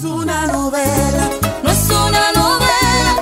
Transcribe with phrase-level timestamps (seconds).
[0.00, 1.30] es una novela,
[1.62, 3.12] no es una novela.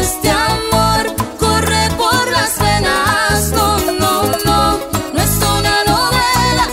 [0.00, 3.52] Este amor corre por las venas.
[3.52, 4.78] No, no, no,
[5.12, 6.66] no es una novela.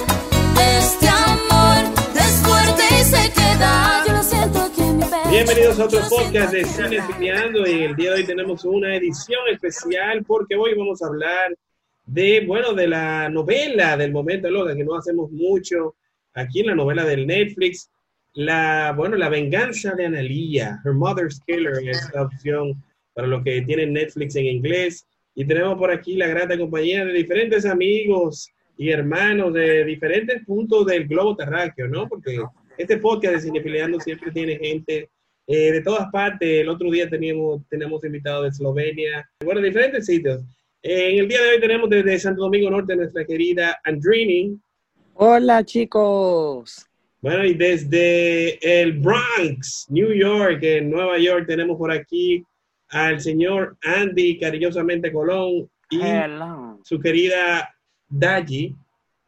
[0.80, 1.78] Este amor
[2.16, 4.04] es fuerte y se queda.
[4.08, 5.30] Yo lo siento aquí en mi pecho.
[5.30, 9.42] Bienvenidos a otro podcast de Cine Cineando y el día de hoy tenemos una edición
[9.52, 11.56] especial porque hoy vamos a hablar
[12.04, 15.98] de, bueno, de la novela del momento, Loga, que no hacemos mucho
[16.34, 17.92] aquí en la novela del Netflix.
[18.34, 22.84] La, bueno, La venganza de Analia, Her Mother's Killer, es la opción
[23.14, 25.08] para lo que tiene Netflix en inglés.
[25.36, 30.86] Y tenemos por aquí la grata compañía de diferentes amigos y hermanos de diferentes puntos
[30.86, 32.08] del globo terráqueo, ¿no?
[32.08, 32.40] Porque
[32.78, 35.10] este podcast de Cinefileando siempre tiene gente
[35.48, 36.62] eh, de todas partes.
[36.62, 40.42] El otro día teníamos, tenemos invitados de Eslovenia, bueno, diferentes sitios.
[40.82, 44.58] Eh, en el día de hoy tenemos desde Santo Domingo Norte nuestra querida Andrini.
[45.16, 46.89] Hola chicos.
[47.22, 52.44] Bueno, y desde el Bronx, New York, en Nueva York, tenemos por aquí
[52.90, 56.80] al señor Andy, cariñosamente Colón, y Hello.
[56.84, 57.76] su querida
[58.08, 58.76] Daji.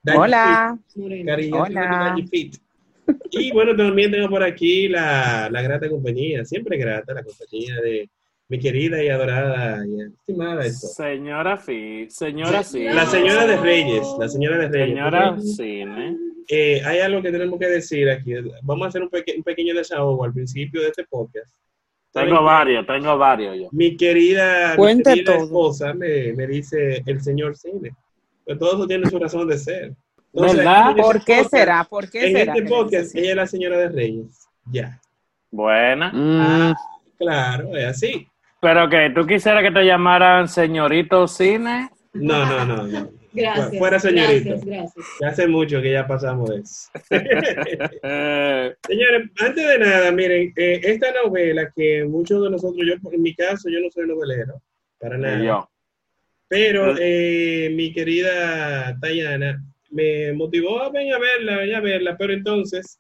[0.04, 0.80] Daji Hola.
[0.88, 1.98] Fit, cariñosamente Hola.
[2.10, 2.56] Daji Fit.
[3.32, 8.10] Y bueno, también tengo por aquí la, la grata compañía, siempre grata, la compañía de
[8.48, 10.88] mi querida y adorada y estimada esto.
[10.88, 12.84] Señora Fi, señora sí.
[12.84, 14.90] La señora de Reyes, la señora de Reyes.
[14.90, 16.31] Señora Cine.
[16.48, 18.34] Eh, hay algo que tenemos que decir aquí.
[18.64, 21.54] Vamos a hacer un, peque- un pequeño desahogo al principio de este podcast.
[22.14, 23.70] Tengo varios, tengo varios yo.
[23.72, 25.46] Mi querida, mi Cuente querida todo.
[25.46, 27.96] esposa me, me dice el señor cine.
[28.46, 29.94] Pero todo eso tiene su razón de ser.
[30.34, 30.92] ¿Verdad?
[30.92, 31.84] en este ¿Por qué podcast- será?
[31.86, 32.54] ¿Por qué En será?
[32.54, 34.48] este podcast, ella es la señora de Reyes.
[34.72, 35.00] Ya.
[35.52, 36.12] Buena.
[36.14, 36.74] Mm,
[37.18, 38.28] Claro, es así.
[38.60, 41.90] Pero que tú quisieras que te llamaran señorito Cine.
[42.14, 42.88] No, no, no.
[42.88, 43.10] no.
[43.34, 43.78] Gracias.
[43.78, 44.50] Fuera señorito.
[44.50, 45.06] Gracias, gracias.
[45.22, 46.90] Ya hace mucho que ya pasamos de eso.
[48.88, 53.34] Señores, antes de nada, miren, eh, esta novela que muchos de nosotros, yo en mi
[53.36, 54.62] caso, yo no soy novelero,
[55.00, 55.44] para nada.
[55.44, 55.70] yo.
[56.48, 62.34] Pero eh, mi querida Tayana me motivó a ven a verla, ven a verla, pero
[62.34, 63.00] entonces,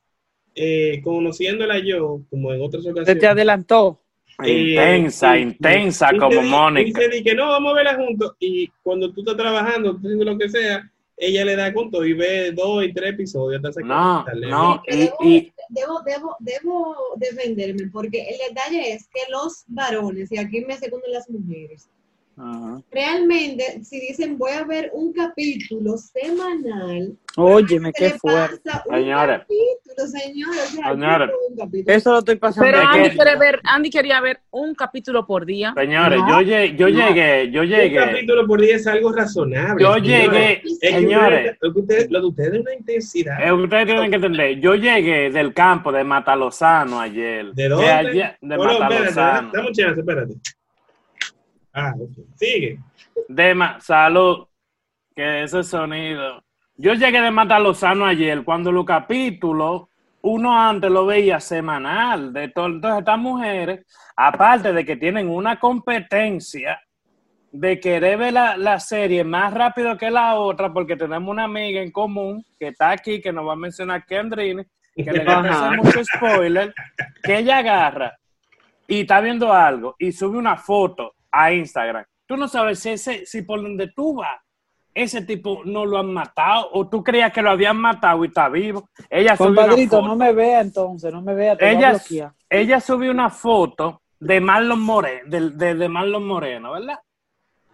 [0.55, 3.19] eh, conociéndola yo, como en otras Se ocasiones.
[3.19, 3.99] te adelantó.
[4.47, 7.01] Intensa, intensa como Mónica.
[7.01, 8.35] Dice que no, vamos a verla juntos.
[8.39, 12.03] Y cuando tú estás trabajando, tú haciendo lo que sea, ella le da con todo
[12.05, 13.63] y ve dos y tres episodios.
[13.63, 14.83] hasta se No, no.
[14.87, 20.37] Y- debo, y- debo, debo, debo defenderme porque el detalle es que los varones, y
[20.37, 21.89] aquí me secundan las mujeres,
[22.37, 22.81] Ajá.
[22.91, 28.57] realmente si dicen voy a ver un capítulo semanal, Óyeme, qué fuerte.
[28.65, 29.39] pasa un Señores.
[29.39, 30.59] capítulo, señores.
[30.59, 31.29] O sea, Señores.
[31.29, 31.95] yo veo un capítulo.
[31.97, 32.65] Eso lo estoy pasando.
[32.71, 35.73] Pero Andy, que- quiere ver, Andy quería ver un capítulo por día.
[35.77, 36.41] Señores, No.
[36.41, 37.07] yo, lle- yo No.
[37.07, 37.95] llegué, yo Un llegué.
[37.95, 39.83] capítulo por día es algo razonable.
[39.83, 40.31] Yo señores.
[40.31, 41.39] llegué, Es que señores.
[41.39, 43.47] ustedes- lo, que ustedes- lo de ustedes es una intensidad.
[43.47, 47.53] Eh, ustedes tienen que entender, yo llegué del campo de Matalozano ayer.
[47.53, 47.89] ¿De dónde?
[47.91, 49.51] ayer- de Bueno, espérate, Matalozano.
[49.53, 50.33] dame un chance, espérate.
[51.73, 51.93] Ah.
[52.35, 52.79] Sigue.
[53.27, 54.47] De Ma- salud.
[55.15, 56.43] Que ese sonido.
[56.77, 59.83] Yo llegué de Matalozano ayer cuando los capítulos,
[60.21, 62.31] uno antes lo veía semanal.
[62.33, 66.81] De todo, entonces estas mujeres, aparte de que tienen una competencia
[67.51, 71.81] de querer ver la, la serie más rápido que la otra, porque tenemos una amiga
[71.81, 74.65] en común que está aquí, que nos va a mencionar Kendrine,
[74.95, 76.73] que le va a hacer mucho spoiler,
[77.21, 78.17] que ella agarra
[78.87, 82.05] y está viendo algo y sube una foto a Instagram.
[82.25, 84.39] Tú no sabes si, ese, si por donde tú vas,
[84.93, 88.49] ese tipo no lo han matado o tú creías que lo habían matado y está
[88.49, 88.89] vivo.
[89.09, 90.07] Ella subió una Compadrito, foto.
[90.07, 91.55] no me vea entonces, no me vea.
[91.57, 96.25] Te voy a ella, ella subió una foto de Marlon Moreno, de, de, de Marlon
[96.27, 96.99] Moreno, ¿verdad?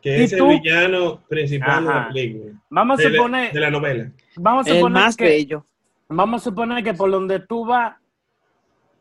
[0.02, 2.54] Que ¿Y es el villano principal de la película.
[2.70, 4.12] Vamos a De la, suponer, de la novela.
[4.36, 5.66] vamos a El suponer más que, bello.
[6.08, 7.96] vamos a suponer que por donde tú vas,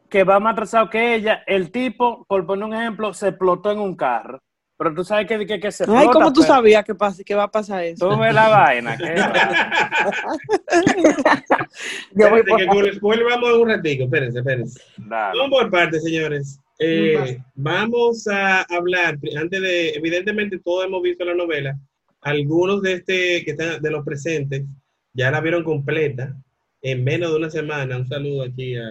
[0.08, 3.78] que va más atrasado que ella, el tipo, por poner un ejemplo, se explotó en
[3.78, 4.40] un carro.
[4.78, 5.84] Pero tú sabes que, que, que se.
[5.88, 8.08] Ay, ¿cómo tú pero- sabías que, pasa, que va a pasar eso?
[8.10, 8.96] Tú ves la vaina.
[8.96, 9.14] que-
[12.14, 14.04] Yo voy Espérate, por- que con el spoiler vamos a un ratico.
[14.04, 14.80] Espérense, espérense.
[14.98, 15.38] Dale.
[15.38, 16.60] Vamos por partes, señores.
[16.78, 21.74] Eh, vamos a hablar, antes de, evidentemente todos hemos visto la novela,
[22.20, 24.64] algunos de este que están de los presentes
[25.14, 26.36] ya la vieron completa
[26.82, 27.96] en menos de una semana.
[27.96, 28.90] Un saludo aquí a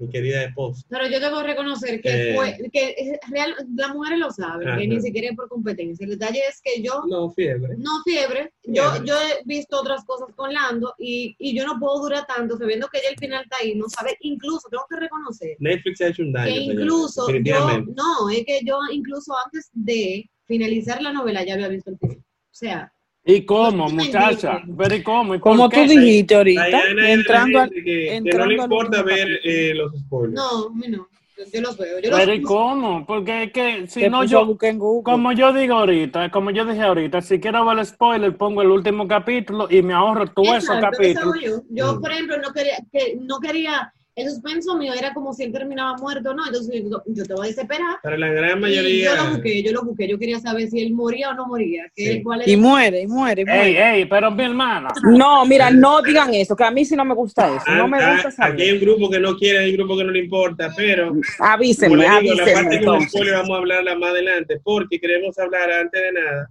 [0.00, 0.84] mi querida esposa.
[0.88, 2.34] Pero yo debo reconocer que Eh.
[2.34, 4.78] fue, que es real, las mujeres lo saben, Ajá.
[4.78, 6.04] que ni siquiera es por competencia.
[6.04, 7.74] El detalle es que yo No, fiebre.
[7.78, 8.52] No, fiebre.
[8.64, 9.08] Yo, Fiebre.
[9.08, 12.88] yo he visto otras cosas con Lando y, y yo no puedo durar tanto sabiendo
[12.88, 13.74] que ya el final está ahí.
[13.74, 16.52] No sabe, incluso tengo que reconocer Netflix ha hecho un daño.
[16.54, 21.68] que incluso yo, no, es que yo incluso antes de finalizar la novela ya había
[21.68, 22.18] visto el final.
[22.18, 22.22] O
[22.52, 22.92] sea,
[23.30, 24.62] ¿Y cómo, No, muchacha?
[24.76, 25.34] ¿Pero y cómo?
[25.34, 29.02] ¿Y por Como tú dijiste ahorita, Diana entrando al, gente que, que no le importa
[29.02, 29.40] ver capítulo.
[29.44, 30.34] eh, los spoilers.
[30.34, 31.06] No, a mí no.
[31.52, 31.98] Yo, los veo.
[32.00, 33.06] Yo los ¿Pero y cómo?
[33.06, 34.58] Porque es que si no yo...
[35.02, 38.68] Como yo digo ahorita, como yo dije ahorita, si quiero ver el spoiler, pongo el
[38.70, 41.36] último capítulo y me ahorro esos Exacto, capítulos.
[41.42, 41.62] yo.
[41.70, 42.00] Yo, Mm.
[42.02, 45.96] por ejemplo, no quería, que, no quería, el suspenso mío era como si él terminaba
[45.98, 46.46] muerto, ¿no?
[46.46, 47.96] Entonces yo, yo te voy a desesperar.
[48.02, 49.04] Para la gran Y mayoría.
[49.16, 51.84] yo lo busqué, yo lo busqué, yo quería saber si él moría o no moría,
[51.94, 52.22] que, Sí.
[52.22, 53.96] cuál era Y muere, y muere, y Ey, muere.
[53.98, 54.88] ey, pero mi hermana.
[55.04, 57.64] No, mira, no digan eso, que a mí sí no me gusta eso.
[57.74, 58.74] No me Ah, gusta ah, Aquí hay saber.
[58.74, 61.96] un grupo que no quiere, hay un grupo que no le importa, pero como Avísenme,
[62.20, 66.00] digo, la parte avísenme con spoiler vamos a hablarla más adelante, porque queremos hablar antes
[66.00, 66.50] de nada.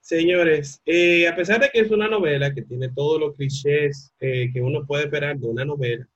[0.00, 4.50] Señores, eh, a pesar de que es una novela que tiene todos los clichés eh,
[4.52, 6.06] que uno puede esperar de una novela,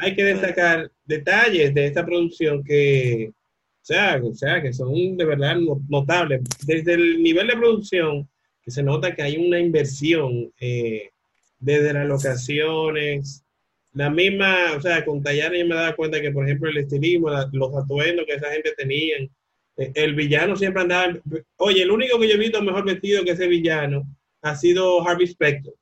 [0.00, 5.24] hay que destacar detalles de esta producción que, o sea, o sea, que son de
[5.24, 6.42] verdad no- notables.
[6.66, 8.28] Desde el nivel de producción,
[8.62, 11.10] que se nota que hay una inversión eh,
[11.58, 13.44] desde las locaciones,
[13.92, 17.30] la misma, o sea, con Tayana yo me daba cuenta que, por ejemplo, el estilismo,
[17.30, 19.28] la- los atuendos que esa gente tenían,
[19.76, 21.14] eh, el villano siempre andaba,
[21.56, 24.04] oye, el único que yo he visto mejor vestido que ese villano
[24.42, 25.72] ha sido Harvey Specter,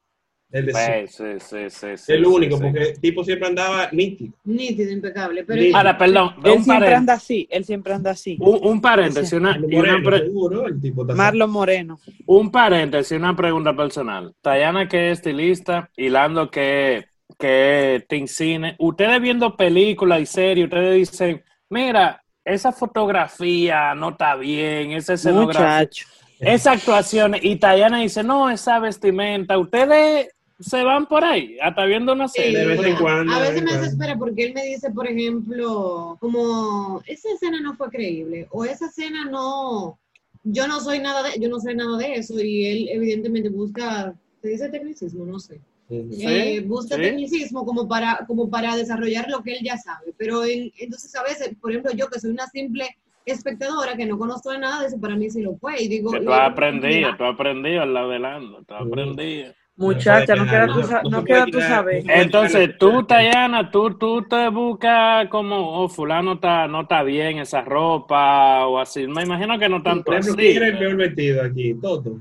[0.52, 2.62] el de sí, sí, sí, sí, el único, sí.
[2.62, 4.32] porque el tipo siempre andaba nítido.
[4.44, 5.44] nítido, impecable.
[5.44, 5.76] Pero Nítido.
[5.78, 8.36] Ahora, perdón, Él siempre paréntesis, anda así, él siempre anda así.
[8.40, 11.98] un, un paréntesis, una, y una Moreno, pre- seguro, el tipo está- Marlon Moreno.
[12.26, 14.34] un paréntesis, una pregunta personal.
[14.42, 17.06] Tayana que es estilista y Lando que,
[17.38, 18.76] que te cine.
[18.78, 25.78] Ustedes viendo películas y series, ustedes dicen, mira, esa fotografía no está bien, esa escenografía,
[25.78, 26.06] Muchacho.
[26.40, 27.36] esa actuación.
[27.40, 29.56] Y Tayana dice, no, esa vestimenta.
[29.58, 30.28] Ustedes
[30.62, 32.58] se van por ahí, hasta viendo una Sí, serie.
[32.60, 37.02] de vez en cuando, A veces me desespera porque él me dice, por ejemplo, como
[37.06, 39.98] esa escena no fue creíble o esa escena no,
[40.44, 44.14] yo no soy nada de, yo no soy nada de eso y él evidentemente busca,
[44.40, 45.60] se dice tecnicismo, no sé.
[45.88, 47.02] Sí, eh, busca sí.
[47.02, 51.22] tecnicismo como para, como para desarrollar lo que él ya sabe, pero en- entonces a
[51.22, 52.88] veces, por ejemplo, yo que soy una simple
[53.26, 56.10] espectadora que no conozco de nada de eso, para mí sí lo fue y digo,
[56.12, 59.52] Que tú has aprendido, tú has aprendido al lado de Lando, tú has aprendido.
[59.82, 62.02] Muchacha, no queda sa- no queda tú saber.
[62.08, 67.62] Entonces tú, Tayana, tú, tú te buscas como, oh, fulano está, no está bien esa
[67.62, 69.06] ropa o así.
[69.06, 70.34] Me imagino que no tanto así.
[70.34, 71.74] ¿quién era el peor vestido aquí?
[71.74, 72.18] Toto.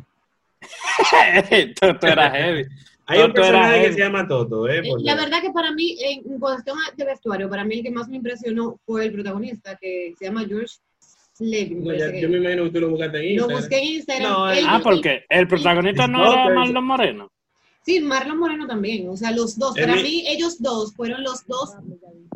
[1.79, 2.65] Toto era heavy.
[3.07, 3.93] Hay un Toto personaje que heavy.
[3.93, 4.77] se llama Toto, ¿eh?
[4.79, 7.91] Eh, Porque- La verdad que para mí, en cuestión de vestuario, para mí el que
[7.91, 10.75] más me impresionó fue el protagonista, que se llama George
[11.39, 11.75] Levy.
[11.75, 13.57] me No, parece ya- yo me imagino que tú lo buscaste en Lo Instagram.
[13.59, 14.31] busqué en Instagram.
[14.31, 17.31] No, Él- Ah, porque el protagonista no No, era Marlon Moreno.
[17.83, 19.09] Sí, Marlon Moreno también.
[19.09, 19.75] O sea, los dos.
[19.75, 21.71] Para mí, ellos dos fueron los dos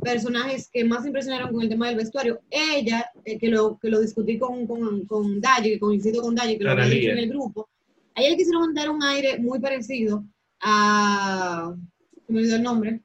[0.01, 2.39] personajes que más impresionaron con el tema del vestuario.
[2.49, 6.57] Ella, eh, que, lo, que lo discutí con, con, con Dalle, que coincido con Dalle,
[6.57, 7.69] que lo había dicho en el grupo,
[8.15, 10.25] a ella le quisieron dar un aire muy parecido
[10.61, 11.75] a.
[12.27, 13.01] me olvidó el nombre.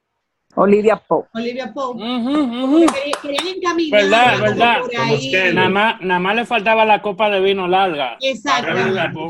[0.55, 1.29] Olivia Pope.
[1.33, 2.03] Olivia Pope.
[2.03, 2.85] Ujú, ujú.
[2.93, 4.79] Querían, querían encaminar Verdad, verdad.
[5.53, 8.17] Nada más, nada más le faltaba la copa de vino larga.
[8.21, 8.67] Exacto.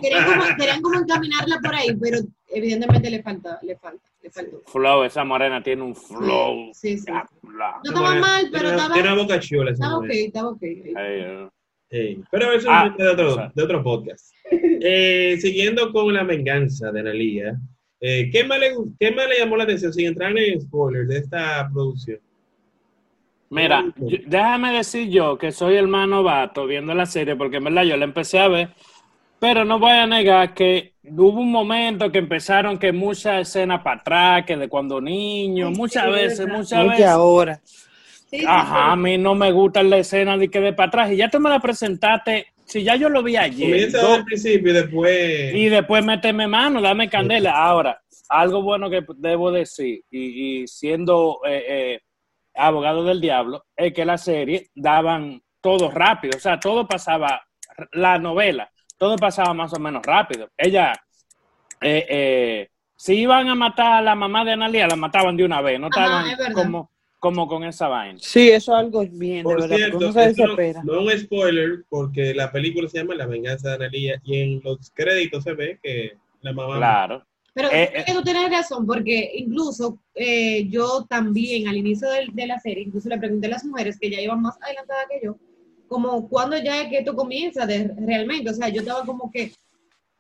[0.01, 2.19] Querían como, querían como encaminarla por ahí, pero
[2.50, 4.62] evidentemente le falta, le falta, le faltó.
[4.68, 6.71] Flow, esa morena tiene un flow.
[6.73, 7.06] Sí, sí.
[7.06, 7.79] Diabla.
[7.83, 10.62] No estaba mal, pero Tiene estaba, Tiene una boca chula esa estaba ok, estaba ok.
[10.63, 11.50] Ey, eh.
[11.94, 13.51] Ey, Pero eso Ah, es de otro, o sea.
[13.53, 14.33] de otro podcast.
[14.50, 17.59] Eh, siguiendo con la venganza de Analia,
[18.01, 21.18] eh, ¿qué, más le, ¿qué más le llamó la atención sin entrar en spoilers de
[21.19, 22.19] esta producción?
[23.50, 27.66] Mira, yo- déjame decir yo que soy el más novato viendo la serie, porque en
[27.66, 28.69] verdad yo la empecé a ver,
[29.40, 34.02] pero no voy a negar que hubo un momento que empezaron que muchas escenas para
[34.02, 36.47] atrás, que de cuando niño, muchas sí, veces, verdad.
[36.47, 37.06] muchas veces.
[37.07, 37.61] ahora.
[38.30, 41.11] Sí, sí, Ajá, a mí no me gusta la escena de que de para atrás,
[41.11, 44.23] y ya tú me la presentaste, si ya yo lo vi ayer, Comienza do- al
[44.23, 45.54] principio y después...
[45.54, 47.51] y después méteme mano, dame candela.
[47.51, 51.99] Ahora, algo bueno que debo decir, y, y siendo eh, eh,
[52.56, 57.42] abogado del diablo, es que la serie daban todo rápido, o sea, todo pasaba,
[57.92, 60.47] la novela, todo pasaba más o menos rápido.
[60.56, 60.94] Ella,
[61.81, 65.59] eh, eh, si iban a matar a la mamá de Analia, la mataban de una
[65.61, 66.91] vez, no Ajá, estaban es como,
[67.21, 68.18] como con esa vaina.
[68.19, 71.25] Sí, eso es algo bien, de Por verdad, porque cierto, se no, no es un
[71.28, 75.54] spoiler porque la película se llama La venganza de Analia y en los créditos se
[75.54, 76.78] ve que la mamá...
[76.78, 77.23] Claro.
[77.54, 82.33] Pero Eh, es que tú tienes razón, porque incluso eh, yo también al inicio del-
[82.33, 85.23] de, la serie, incluso le pregunté a las mujeres que ya iban más adelantadas que
[85.23, 85.35] yo,
[85.87, 89.51] como cuándo ya es que esto comienza de, realmente, o sea, yo estaba como que,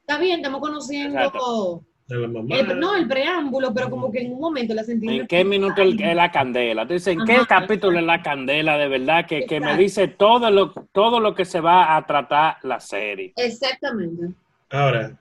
[0.01, 1.83] está bien, estamos conociendo Exacto.
[2.11, 2.55] A la mamá.
[2.57, 5.19] el, no, el preámbulo, pero como que en un momento la sentí.
[5.19, 6.85] ¿En qué minuto el- es la candela?
[6.87, 9.25] Tú dices, ¿en qué capítulo es la candela de verdad?
[9.25, 13.33] Que, que me dice todo lo, todo lo que se va a tratar la serie.
[13.35, 14.27] Exactamente.
[14.69, 15.11] Ahora,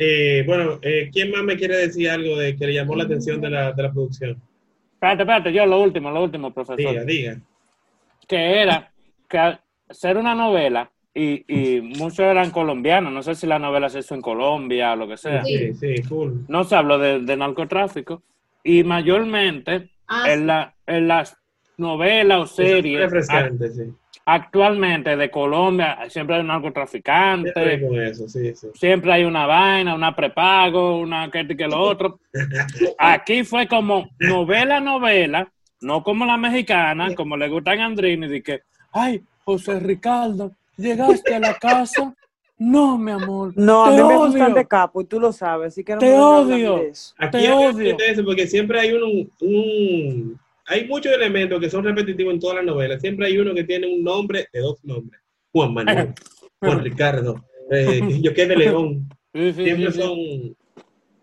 [0.00, 3.40] Eh, bueno, eh, ¿quién más me quiere decir algo de que le llamó la atención
[3.40, 4.40] de la, de la producción?
[4.94, 6.76] Espérate, espérate, yo lo último, lo último, profesor.
[6.76, 7.36] Diga, diga.
[8.28, 8.92] que era
[9.28, 9.58] que
[9.90, 10.88] ser una novela
[11.20, 14.96] y, y muchos eran colombianos, no sé si la novela se hizo en Colombia o
[14.96, 16.44] lo que sea, Sí, sí, cool.
[16.48, 18.22] no se habló de, de narcotráfico
[18.62, 21.36] y mayormente Ah, en, la, en las
[21.76, 23.82] novelas o es series sí.
[24.24, 28.68] actualmente de Colombia siempre hay un Siempre narcotraficante, con eso, sí, sí.
[28.74, 32.20] siempre hay una vaina, una prepago, una que, que lo otro.
[32.98, 38.42] Aquí fue como novela, novela, no como la mexicana, como le gustan a Andrini, de
[38.42, 38.60] que,
[38.92, 42.14] ay, José Ricardo, llegaste a la casa.
[42.56, 43.52] No, mi amor.
[43.56, 44.18] No, a mí me odio.
[44.26, 46.76] gustan de capo y tú lo sabes, así que no Te me odio.
[46.78, 47.14] de eso.
[47.18, 47.96] Aquí Te hay odio.
[48.00, 52.64] eso porque siempre hay un, un- hay muchos elementos que son repetitivos en todas las
[52.64, 53.00] novelas.
[53.00, 55.20] Siempre hay uno que tiene un nombre de dos nombres.
[55.52, 56.14] Juan Manuel,
[56.60, 59.08] Juan Ricardo, eh, yo que de León.
[59.32, 60.18] Siempre son,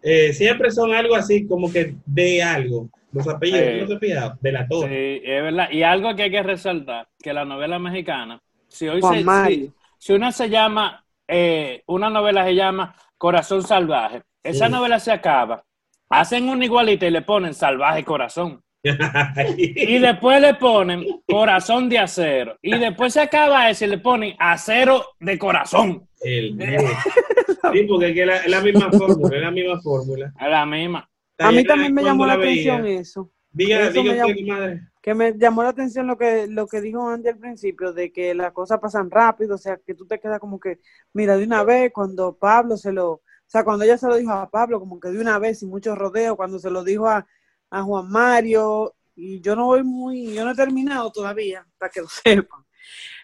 [0.01, 2.89] eh, siempre son algo así como que de algo.
[3.11, 3.99] Los apellidos.
[4.41, 4.87] De la torre.
[4.89, 5.69] Sí, es verdad.
[5.71, 8.41] Y algo que hay que resaltar, que la novela mexicana,
[8.75, 9.55] si hoy Juan se, Mario.
[9.57, 9.73] si,
[10.07, 14.71] si una se llama, eh, una novela se llama Corazón Salvaje, esa Sí.
[14.71, 15.63] novela se acaba,
[16.09, 18.61] hacen una igualita y le ponen Salvaje Corazón.
[19.57, 22.57] Y después le ponen Corazón de Acero.
[22.61, 26.07] Y después se acaba ese y le ponen Acero de Corazón.
[26.21, 26.57] El-
[27.73, 30.33] sí, porque es que la- es la misma fórmula, es la misma fórmula.
[30.39, 31.09] Es la misma.
[31.39, 33.31] A mí también me llamó la atención eso.
[33.51, 34.81] Diga, eso diga usted, llamó- madre.
[35.05, 38.33] Que me llamó la atención lo que, lo que dijo Andy al principio, de que
[38.33, 40.79] las cosas pasan rápido, o sea, que tú te quedas como que,
[41.13, 44.31] mira, de una vez, cuando Pablo se lo, o sea, cuando ella se lo dijo
[44.31, 47.23] a Pablo, como que de una vez, sin mucho rodeo, cuando se lo dijo a,
[47.69, 52.01] a Juan Mario, y yo no voy muy, yo no he terminado todavía, para que
[52.01, 52.65] lo sepan.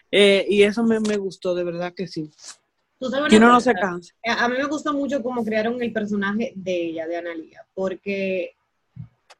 [0.08, 2.30] Eh, y eso me, me gustó, de verdad que sí.
[3.28, 4.14] Que no cosa, se canse.
[4.24, 8.54] A a mí me gusta mucho cómo crearon el personaje de ella, de Analia, porque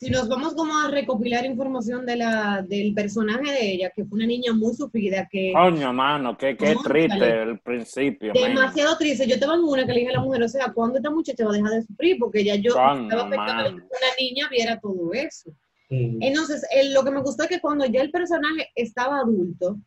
[0.03, 4.17] si nos vamos como a recopilar información de la, del personaje de ella, que fue
[4.17, 8.33] una niña muy sufrida, que Coño, mano, qué, qué triste el principio.
[8.35, 8.43] man.
[8.55, 9.29] demasiado triste.
[9.29, 11.45] Yo estaba en una que le dije a la mujer, o sea, ¿cuándo esta muchacha
[11.45, 12.17] va a dejar de sufrir?
[12.19, 15.51] Porque ya yo Coño, estaba pensando que una niña viera todo eso.
[15.89, 16.21] Mm.
[16.21, 19.79] Entonces, el- lo que me gustó es que cuando ya el personaje estaba adulto,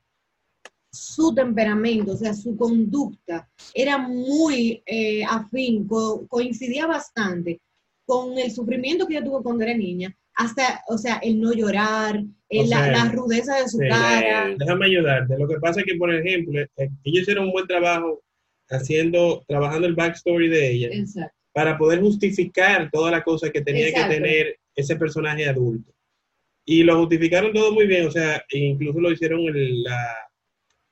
[0.91, 7.59] su temperamento, o sea, su conducta era muy eh, afín, co- coincidía bastante
[8.05, 12.21] con el sufrimiento que ella tuvo cuando era niña, hasta, o sea, el no llorar,
[12.49, 14.51] el- O la, rudeza de su sí, cara.
[14.51, 15.37] Eh, Déjame ayudarte.
[15.37, 16.67] Lo que pasa es que, por ejemplo, eh,
[17.03, 18.21] ellos hicieron un buen trabajo
[18.69, 21.33] haciendo, trabajando el backstory de ella Exacto.
[21.53, 24.09] para poder justificar toda la cosa que tenía Exacto.
[24.09, 25.91] que tener ese personaje adulto.
[26.65, 30.15] Y lo justificaron todo muy bien, o sea, e incluso lo hicieron en la...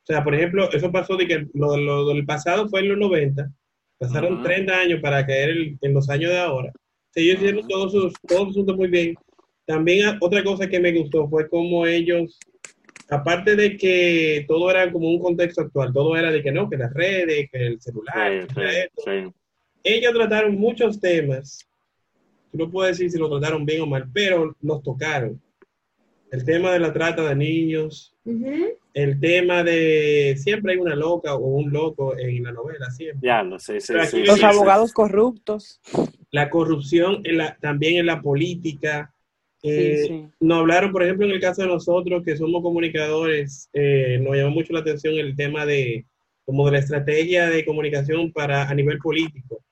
[0.04, 2.98] O sea, por ejemplo, eso pasó de que lo, lo del pasado fue en los
[2.98, 3.50] 90,
[3.98, 4.44] pasaron Ujú.
[4.44, 6.72] 30 años para caer el- en los años de ahora.
[7.16, 9.16] Ellos hicieron todos sus, todos asuntos muy bien.
[9.66, 12.40] También a- otra cosa que me gustó fue como ellos,
[13.10, 16.78] aparte de que todo era como un contexto actual, todo era de que no, que
[16.78, 19.02] las redes, que el celular, sí, que sí, esto.
[19.06, 19.34] sí.
[19.84, 21.68] ellos trataron muchos temas.
[22.52, 25.42] No puedes decir si lo trataron bien o mal, pero los tocaron.
[26.32, 28.78] El tema de la trata de niños, Ujú.
[28.94, 33.28] El tema de siempre hay una loca o un loco en la novela, siempre.
[33.28, 34.46] Ya, no, sí, sí, sí, Los sí, sí.
[34.46, 35.82] abogados corruptos.
[36.32, 39.14] La corrupción en la, también en la política.
[39.64, 40.26] Eh, Sí, sí.
[40.42, 44.52] Nos hablaron, por ejemplo, en el caso de nosotros que somos comunicadores, eh, nos llamó
[44.52, 46.06] mucho la atención el tema de
[46.46, 49.64] como de la estrategia de comunicación para a nivel político.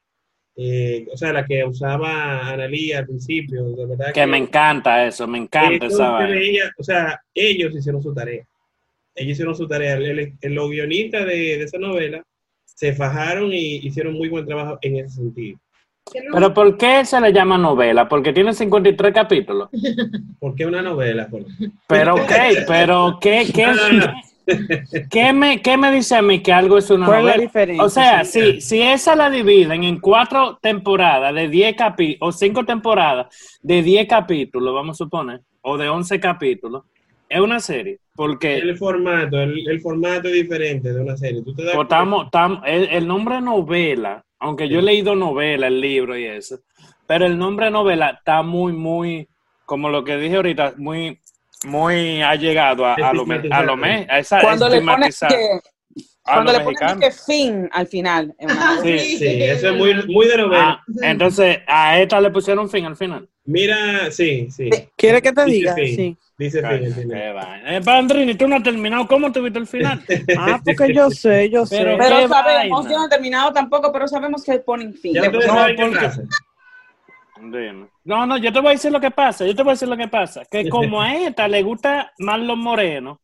[0.55, 5.27] Eh, o sea, la que usaba Analía al principio, de verdad Que me encanta eso,
[5.27, 6.71] me encanta eso esa vaina.
[6.77, 8.45] o sea, ellos hicieron su tarea.
[9.15, 9.95] Ellos hicieron su tarea.
[9.95, 12.23] El, el- los guionistas de, de esa novela
[12.65, 15.59] se fajaron y hicieron muy buen trabajo en ese sentido.
[16.33, 18.09] Pero ¿por qué se le llama novela?
[18.09, 19.69] Porque tiene 53 capítulos.
[20.39, 21.27] ¿Por qué una novela?
[21.27, 21.45] Por-
[21.87, 22.31] Pero ok,
[22.67, 24.13] pero ¿qué, qué, No, no, no.
[25.11, 27.43] qué me, qué me dice a mí que algo es una ¿Cuál es la novela?
[27.43, 27.83] diferencia?
[27.85, 28.53] O sea, Sí.
[28.53, 33.27] si, si esa la dividen en cuatro temporadas de 10 capítulos, o cinco temporadas
[33.61, 36.83] de 10 capítulos, vamos a suponer, o de 11 capítulos,
[37.29, 37.99] es una serie.
[38.21, 41.41] Porque El formato, el, el formato es diferente de una serie.
[41.41, 45.81] ¿Tú te das estamos- tam- el, el nombre novela, aunque yo he leído novela, el
[45.81, 46.59] libro y eso,
[47.07, 49.27] pero el nombre novela está muy, muy,
[49.65, 51.19] como lo que dije ahorita, muy,
[51.65, 55.59] muy allegado a, a lo, a lo me- a esa Cuando le pones que,
[56.23, 58.35] cuando le pones que fin al final.
[58.83, 60.79] Sí, Sí, eso es muy, muy de novela.
[60.79, 63.27] Ah, entonces a esta le pusieron fin al final.
[63.45, 64.69] Mira, sí, sí.
[64.95, 65.73] ¿Quieres que te diga?
[65.73, 65.95] fin.
[65.95, 66.17] Sí.
[66.49, 67.77] Dice vaina.
[67.77, 69.07] Eh, Pandrini, tú no has terminado.
[69.07, 70.01] ¿Cómo tuviste el final?
[70.37, 71.77] Ah, porque yo sé, yo sé.
[71.77, 75.13] Pero- Pero sabemos, yo no he terminado tampoco, pero sabemos que ponen fin.
[75.13, 76.09] Ya ustedes saben qué.
[77.43, 77.87] Dime.
[78.03, 79.45] No, no, yo te voy a decir lo que pasa.
[79.45, 80.43] Yo te voy a decir lo que pasa.
[80.49, 83.17] Que como a esta le gusta más los morenos,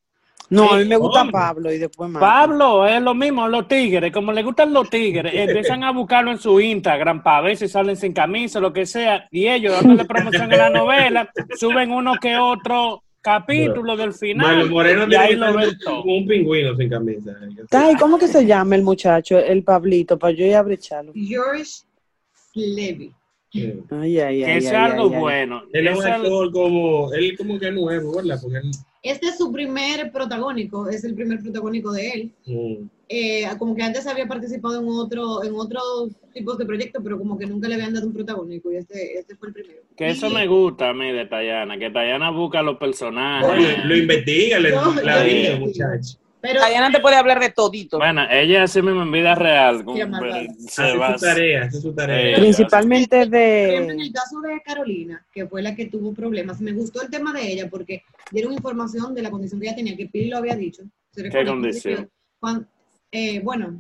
[0.49, 1.33] No, a mí me gusta hombre.
[1.33, 2.19] Pablo y después más.
[2.19, 6.39] Pablo es lo mismo, los tigres, como le gustan los tigres, empiezan a buscarlo en
[6.39, 10.51] su Instagram para ver si salen sin camisa, lo que sea, y ellos dándole promoción
[10.53, 15.53] a la novela, suben uno que otro capítulo del Malo final, Moreno y ahí lo
[15.53, 16.01] ven todo.
[16.01, 17.35] como un pingüino sin camisa.
[17.71, 21.11] Ay, ¿cómo que se llama el muchacho, el Pablito, para yo ir a brecharlo?
[21.13, 21.71] George
[22.53, 23.13] Levy.
[23.51, 23.73] Sí.
[23.91, 24.57] Ay, ay, Que ay.
[24.57, 25.19] es ay, algo ay, ay.
[25.19, 25.63] bueno.
[25.73, 28.39] Él es un actor como, él como que es nuevo, ¿verdad?
[28.41, 28.71] Porque él,
[29.09, 32.31] Este es su primer protagónico, es el primer protagónico de él.
[32.45, 37.17] mm, Eh, como que antes había participado en otro, en otros tipos de proyectos, pero
[37.17, 39.79] como que nunca le habían dado un protagónico y este, este fue el primero.
[39.95, 43.77] Que eso Y- me gusta a mí de Tayana, que Tayana busca los personajes.
[43.79, 46.17] lo, lo investiga, le No, la vida, muchacho.
[46.39, 47.97] Pero Diana te puede hablar de todito.
[47.97, 49.83] Bueno, ella así mismo en vida real.
[49.85, 50.07] Qué
[50.59, 52.31] se Hace va- su tarea, hace su tarea.
[52.37, 54.03] Eh, Principalmente Por ejemplo, en de...
[54.03, 57.51] el caso de Carolina, que fue la que tuvo problemas, me gustó el tema de
[57.51, 60.83] ella porque dieron información de la condición que ella tenía, que Pili lo había dicho.
[61.11, 61.51] ¿Se recuerda?
[61.51, 62.09] condición?
[62.39, 62.67] Cuan-
[63.11, 63.79] eh, bueno,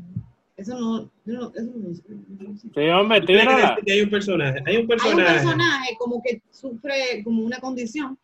[0.55, 2.57] eso no, no, eso no.
[2.73, 3.55] Sí, hombre, tírala.
[3.71, 5.33] decir que hay un personaje, hay un Hay un personaje.
[5.33, 8.17] personaje como que sufre como una condición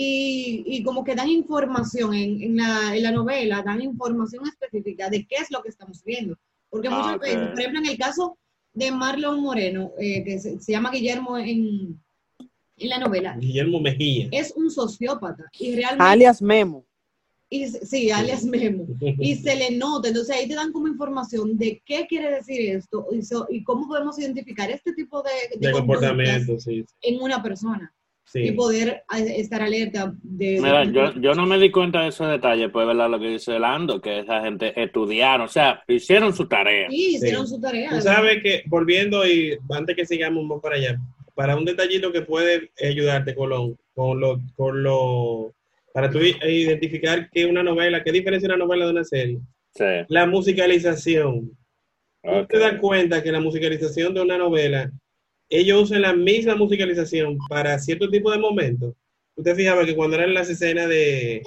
[0.00, 5.10] y, y como que dan información en, en, la, en la novela, dan información específica
[5.10, 6.36] de qué es lo que estamos viendo.
[6.70, 7.22] Porque Ah, muchas ok.
[7.22, 8.38] veces, por ejemplo, en el caso
[8.74, 12.00] de Marlon Moreno, eh, que se, se llama Guillermo en,
[12.76, 14.28] en la novela, Guillermo Mejía.
[14.30, 16.84] es un sociópata y realmente, alias Memo.
[17.50, 18.86] y, sí, alias Memo,
[19.18, 23.06] y se le nota, entonces ahí te dan como información de qué quiere decir esto
[23.10, 26.84] y, so- y cómo podemos identificar este tipo de, de comportamiento, sí.
[27.02, 27.92] en una persona
[28.34, 29.02] y poder
[29.36, 30.60] estar alerta de...
[30.60, 33.08] Mira, de- yo, yo no me di cuenta de esos detalles, pues, ¿verdad?
[33.10, 36.88] Lo que dice Lando, que esa gente estudiaron, o sea, hicieron su tarea.
[36.90, 37.54] Sí, hicieron Sí.
[37.54, 37.90] su tarea.
[37.90, 40.98] Tú sabes que, volviendo y antes que sigamos más para allá,
[41.34, 45.54] para un detallito que puede ayudarte lo, con lo, con lo,
[45.94, 49.38] para tú identificar que una novela, qué diferencia una novela de una serie.
[49.74, 49.84] Sí.
[50.08, 51.50] La musicalización.
[52.22, 52.48] Tú Ok.
[52.48, 54.90] te das cuenta que la musicalización de una novela,
[55.50, 58.94] ellos usan la misma musicalización para cierto tipo de momentos.
[59.36, 61.42] Usted fijaba que cuando eran las escenas de,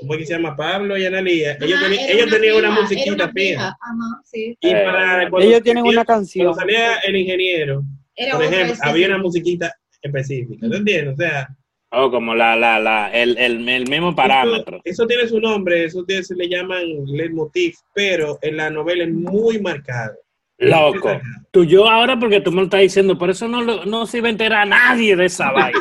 [0.00, 0.56] ¿cómo es que se llama?
[0.56, 3.68] Pablo y Analía, ellos, era ellos tenían una fija, era musiquita una fija.
[3.68, 4.56] Ajá, sí.
[4.60, 6.46] Y Eh, para cuando, Ellos tienen una canción.
[6.46, 7.82] cuando salía el ingeniero,
[8.14, 11.12] Era por ejemplo, había una musiquita específica, ¿te entiendes?
[11.14, 11.48] O sea,
[11.90, 14.78] O como la, la, la, el, el, el mismo parámetro.
[14.84, 19.04] Eso, eso tiene su nombre, eso tiene- se le llaman leitmotiv, pero en la novela
[19.04, 20.14] es muy marcado.
[20.58, 21.10] Loco.
[21.50, 24.18] Tú yo ahora porque tú me lo estás diciendo, por eso no, lo- no se
[24.18, 25.78] iba a enterar nadie de esa vaina.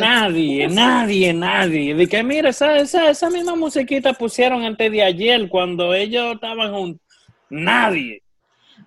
[0.00, 1.94] Nadie, nadie, nadie.
[1.94, 6.72] De que mira, esa, esa, esa misma musiquita pusieron antes de ayer cuando ellos estaban
[6.72, 7.00] juntos.
[7.50, 8.22] Nadie.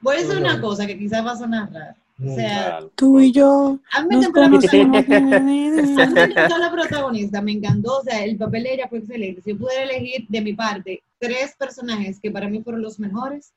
[0.01, 1.95] Voy a decir una cosa que quizás va a sonar rara.
[2.25, 5.05] O sea, Tú y yo a mí me nos encantó la conocimos.
[5.05, 6.03] protagonista.
[6.03, 7.97] A mí me encantó la protagonista, me encantó.
[7.99, 9.41] O sea, el papel de ella fue excelente.
[9.43, 13.53] Si yo pudiera elegir de mi parte tres personajes que para mí fueron los mejores,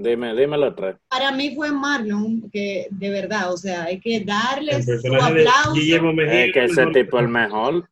[0.00, 0.94] Dime, dímelo tres.
[1.08, 5.72] para mí fue Marlon, que de verdad, o sea, hay que darle su de aplauso.
[5.74, 6.44] Guillermo Mejía.
[6.44, 7.88] Es que ese tipo es el mejor.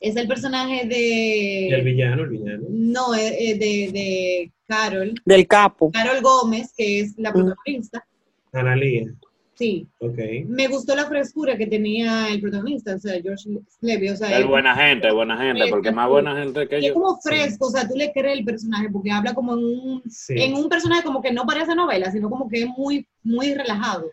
[0.00, 1.82] Es el personaje y el de.
[1.82, 2.66] villano, el villano.
[2.68, 5.14] No, eh, eh, de, de Carol.
[5.24, 5.90] Del capo.
[5.92, 8.06] Carol Gómez, que es la protagonista.
[8.52, 9.14] Analía,
[9.62, 10.18] Sí, ok.
[10.46, 13.48] me gustó la frescura que tenía el protagonista, o sea, George
[13.80, 16.86] Levy, o sea, Es buena gente, es buena gente, porque más buena gente que y
[16.86, 16.94] es yo.
[16.94, 20.34] como fresco, o sea, tú le crees el personaje porque habla como en un, Sí.
[20.36, 24.10] en un personaje como que no parece novela, sino como que es muy, muy relajado.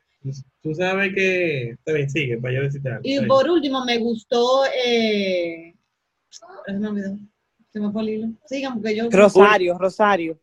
[0.61, 1.69] Tú sabes que.
[1.71, 3.01] Está bien, sigue, para yo decirte algo.
[3.03, 5.73] Y por último, me gustó, eh,
[6.29, 7.17] se me olvidó,
[7.71, 8.27] se me fue el hilo.
[8.45, 9.09] Sigan, porque yo...
[9.09, 10.37] Rosario, Rosario.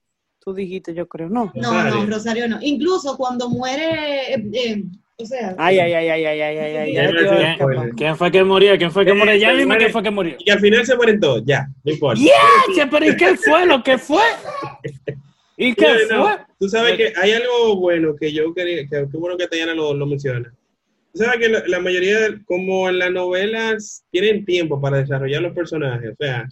[0.47, 1.51] Tú dijiste, yo creo, no.
[1.57, 2.59] No, no, Rosario no.
[2.63, 4.85] Incluso cuando muere, eh, eh,
[5.19, 7.55] o sea, Ay, ay, ay, ay, ay, ay, ay, ay, Ya escapar.
[7.57, 7.91] spoiler.
[7.97, 8.79] ¿Quién fue que murió?
[8.79, 9.35] ¿Quién fue que Eh, murió?
[9.35, 9.81] Ya dime muere.
[9.81, 10.37] quién fue que murió.
[10.39, 12.21] Y al final se mueren todos, ya, no importa.
[12.23, 12.89] ¡Yeah!
[12.89, 14.23] ¿Pero y qué fue lo que fue?
[15.57, 16.37] ¿Y qué no, fue?
[16.61, 19.95] Tú sabes que hay algo bueno que yo quería, que qué bueno que Tayana lo,
[19.95, 20.55] lo menciona.
[21.13, 25.55] Tú sabes que la, la mayoría, como en las novelas, tienen tiempo para desarrollar los
[25.55, 26.13] personajes.
[26.13, 26.47] O sea,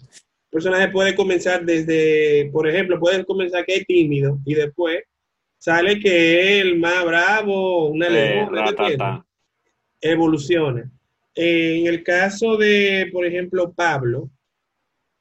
[0.55, 5.03] personaje puede comenzar desde, por ejemplo, puede comenzar que es tímido y después
[5.57, 8.47] sale que es el más bravo, una Eh,
[9.99, 10.89] evoluciona.
[11.35, 14.29] En el caso de, por ejemplo, Pablo,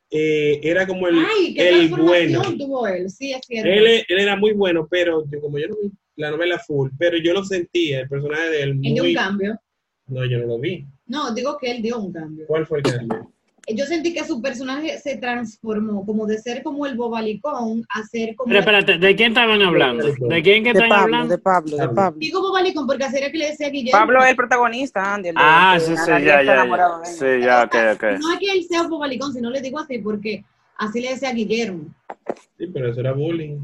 [0.08, 2.42] eh, era como el, ay, qué el bueno.
[2.56, 3.68] tuvo él, sí, es cierto.
[3.68, 7.16] Él, él era muy bueno, pero yo, como yo no vi la novela full, pero
[7.16, 9.58] yo lo sentía, el personaje de él un cambio.
[10.06, 10.86] No, yo no lo vi.
[11.06, 12.46] No, digo que él dio un cambio.
[12.46, 13.32] ¿Cuál fue el cambio?
[13.66, 18.36] Yo sentí que su personaje se transformó, como de ser como el bobalicón a ser
[18.36, 18.48] como...
[18.48, 20.04] Pero espérate, ¿de quién estaban hablando?
[20.06, 21.28] ¿De quién que De están Pablo, hablando?
[21.28, 21.94] de Pablo, de Pablo.
[21.94, 22.18] Pablo.
[22.18, 23.98] Digo bobalicón porque así era que le decía a Guillermo.
[24.00, 25.28] Pablo es el protagonista, Andy.
[25.30, 27.04] el Ah, que sí, sí, ya, ya, ya.
[27.04, 28.02] Sí, ya, ok, ok.
[28.20, 30.44] No es que él sea bobalicón, sino le digo así porque
[30.76, 31.84] así le decía a Guillermo.
[32.58, 33.58] Sí, pero eso era bullying.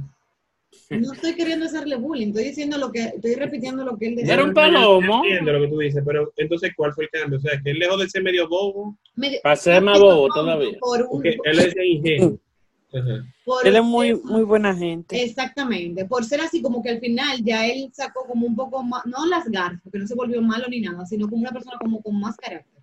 [0.91, 4.35] No estoy queriendo hacerle bullying, estoy diciendo lo que, estoy repitiendo lo que él decía.
[4.35, 5.23] Era un palomo.
[5.25, 7.39] Entiendo lo que tú dices, pero entonces, ¿cuál fue el cambio?
[7.39, 10.77] O sea, que él dejó de ser medio bobo, Me- Para ser más bobo todavía.
[10.81, 12.39] Por un, porque él decía ingenuo.
[13.45, 15.23] Por Él es muy, muy buena gente.
[15.23, 19.07] Exactamente, por ser así como que al final ya él sacó como un poco más,
[19.07, 22.03] no las garras, porque no se volvió malo ni nada, sino como una persona como
[22.03, 22.80] con más carácter.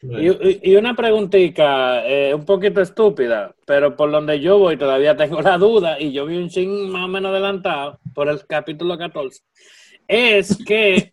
[0.00, 5.58] Y, una preguntita, eh, un poquito estúpida, pero por donde yo voy todavía tengo la
[5.58, 9.42] duda y yo vi un ching más o menos adelantado por el capítulo 14.
[10.06, 11.12] Es que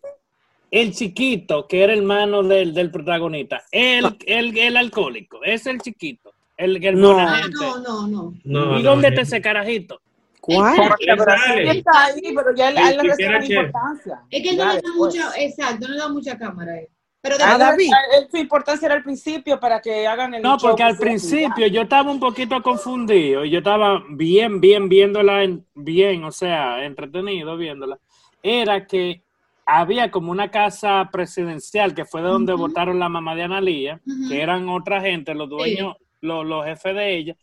[0.70, 6.32] el chiquito, que era hermano del, del protagonista, el, el, el alcohólico, es el chiquito,
[6.56, 7.18] el, el No.
[7.18, 8.34] Ah, no, no, no.
[8.44, 9.14] No, ¿Y no, dónde no.
[9.14, 10.00] está ese carajito?
[10.40, 10.94] ¿Cuál?
[11.00, 11.24] Pero
[11.72, 14.20] está ahí, pero ya él, él le importancia.
[14.30, 16.80] Es que él Ya no le da mucha, exacto, no le da mucha cámara a
[16.80, 16.88] él.
[17.28, 17.90] Pero A después- David.
[18.30, 21.82] Su importancia era al principio para que hagan el No, porque que al principio yo
[21.82, 27.56] estaba un poquito confundido y yo estaba bien, bien viéndola, en- bien, o sea, entretenido
[27.56, 27.98] viéndola.
[28.42, 29.22] Era que
[29.64, 34.28] había como una casa presidencial que fue de donde votaron la mamá de Analía, Ujú.
[34.28, 37.36] que eran otra gente, los dueños, los, los jefes de ella,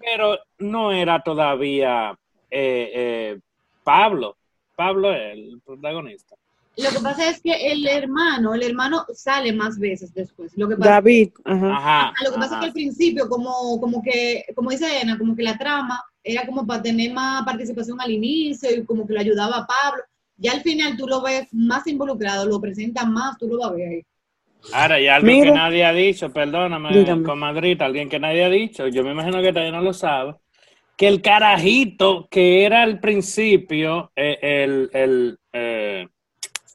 [0.00, 2.16] pero no era todavía
[2.50, 3.38] eh, eh,
[3.84, 4.36] Pablo.
[4.76, 6.36] Pablo es el protagonista.
[6.78, 10.52] Lo que pasa es que el hermano, el hermano sale más veces después.
[10.56, 11.76] Lo que pasa, David, ajá.
[11.76, 12.12] Ajá.
[12.24, 15.42] Lo que pasa es que al principio, como, como que, como dice Ana, como que
[15.42, 19.58] la trama era como para tener más participación al inicio y como que lo ayudaba
[19.58, 20.04] a Pablo.
[20.36, 23.72] Ya al final tú lo ves más involucrado, lo presenta más, tú lo vas a
[23.72, 24.02] ver ahí.
[24.72, 25.46] Ahora, y algo Mira.
[25.46, 27.24] que nadie ha dicho, perdóname, Dígame.
[27.24, 30.34] comadrita, alguien que nadie ha dicho, yo me imagino que todavía no lo sabe,
[30.96, 35.38] que el carajito que era al principio, eh, el, el,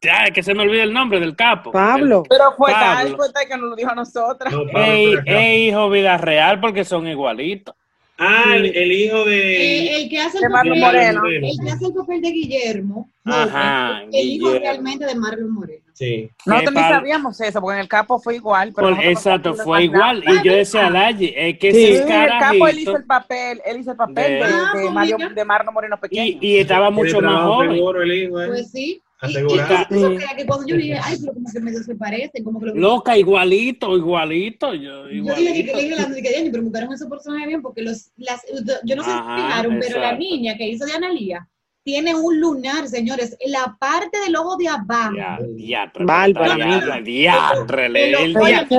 [0.03, 1.71] ya, que se me olvida el nombre del capo.
[1.71, 2.23] Pablo.
[2.29, 2.95] Pero fue Pablo.
[3.09, 4.53] tal, fue tal que nos lo dijo a nosotras.
[4.53, 7.73] No, Ey, ey, hijo vida real, porque son igualitos.
[8.17, 9.55] Ah, el, el hijo de.
[9.87, 11.21] Eh, el que hace el De Marlon papel, Moreno.
[11.49, 15.83] el que hace el papel de Guillermo, Ajá, el hijo realmente de Marlon Moreno.
[15.93, 16.29] Sí.
[16.45, 18.71] Nosotros ni Pablo- sabíamos eso, porque en el capo fue igual.
[18.75, 20.23] Pero Por- nosotros exacto, fue igual.
[20.27, 23.05] Y yo decía, Laye, es que Sí, Sí, ese en el capo él hizo el
[23.05, 26.23] papel, él hizo el papel De- de, Ah, de, Mario, de Marno Moreno pequeño.
[26.23, 27.71] Y, y estaba mucho más joven.
[27.73, 28.47] seguro el hijo, ¿eh?
[28.47, 29.01] Pues sí.
[29.25, 29.35] Y, y Sí.
[29.39, 32.75] supieras que cuando yo dije, ay, pero como que medio se parecen, como que lo
[32.75, 34.73] Loca, igualito, igualito.
[34.73, 35.77] Yo, Yo dije que igualito.
[35.77, 38.41] le dije la que Jenny, pero buscaron esos personajes bien porque los, las,
[38.83, 41.47] yo no sé si Ajá, fijaron, pero la niña que hizo de Analía
[41.85, 45.15] tiene un lunar, señores, en la parte del ojo de abajo.
[45.17, 46.55] Ya, diatre, Bárbara,
[47.01, 48.33] diatre, el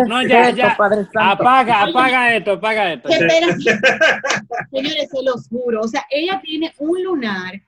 [0.08, 0.76] No, ya, ya.
[1.14, 3.10] Apaga, apaga esto, apaga esto.
[3.10, 5.82] Señores, se los juro.
[5.82, 7.60] O sea, ella tiene un lunar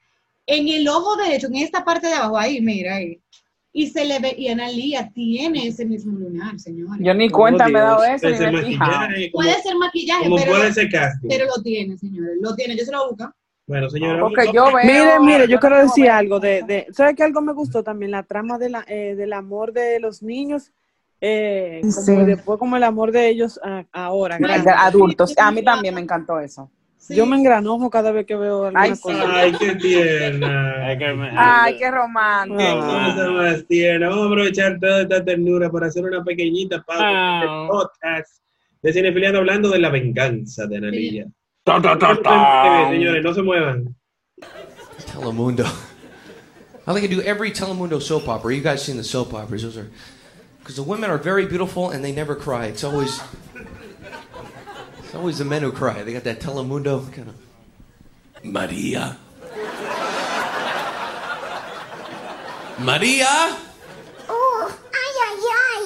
[0.46, 3.20] en el ojo derecho, en esta parte de abajo, ahí, mira ahí.
[3.72, 6.98] Y se le ve, y Analía tiene ese mismo lunar, señores.
[7.04, 8.32] Yo ni cuenta Oh, me he dado eso, ni
[8.76, 11.28] maquillaje, como, Puede ser maquillaje, como pero, puede ser casting.
[11.28, 12.30] pero lo tiene, señores.
[12.40, 12.74] Lo tiene.
[12.76, 13.30] Yo se lo busco.
[13.66, 14.20] Bueno, señora.
[14.20, 14.84] Porque yo veo.
[14.84, 18.12] Mire, mire, yo quiero decir algo de, de ¿sabe que algo me gustó también?
[18.12, 20.70] La trama de la, eh, del amor de los niños,
[21.20, 22.14] eh, como Sí.
[22.24, 24.38] después como el amor de ellos a- ahora.
[24.78, 25.34] Adultos.
[25.36, 26.70] A mí también me encantó eso.
[27.06, 27.14] Sí.
[27.14, 29.08] Yo me engranojo cada vez que veo alguna Ay, sí.
[29.10, 30.90] Ay, qué tierna.
[30.92, 31.04] Es que
[31.36, 32.58] Ay, qué Qué romántico.
[32.60, 33.12] Ah.
[33.14, 34.08] cosa más tierna.
[34.08, 37.42] Vamos a aprovechar toda esta ternura para hacer una pequeñita pausa Ah.
[37.44, 38.42] en podcast
[38.82, 41.26] de Cinefiliando hablando de la venganza de Analia.
[41.62, 42.88] Ta, ta, ta, ta.
[42.90, 43.94] Señores, no se muevan.
[45.12, 45.64] Telemundo.
[46.88, 48.52] I like to do every Telemundo soap opera.
[48.54, 49.62] You guys seen the soap operas?
[49.62, 49.88] Those are
[50.58, 52.66] because the women are very beautiful and they never cry.
[52.66, 53.20] It's always
[53.54, 53.75] it's
[55.16, 56.02] always the men who cry.
[56.02, 57.34] They got that Telemundo kind of
[58.44, 59.16] Maria.
[62.78, 63.56] Maria.
[64.28, 65.84] Oh, ay, ay, ay.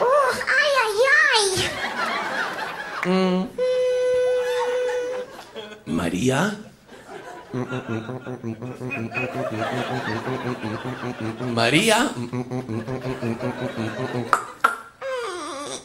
[0.00, 0.30] Oh,
[0.60, 1.44] ay, ay, ay.
[5.86, 6.56] Maria.
[11.54, 12.12] Maria.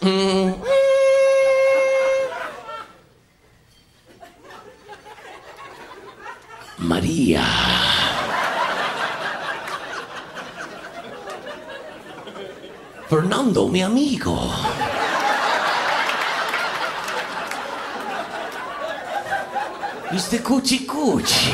[0.04, 0.56] Hum.
[6.80, 7.42] Maria.
[13.08, 14.40] Fernando, meu amigo.
[20.14, 21.52] Este cuchi cuchi.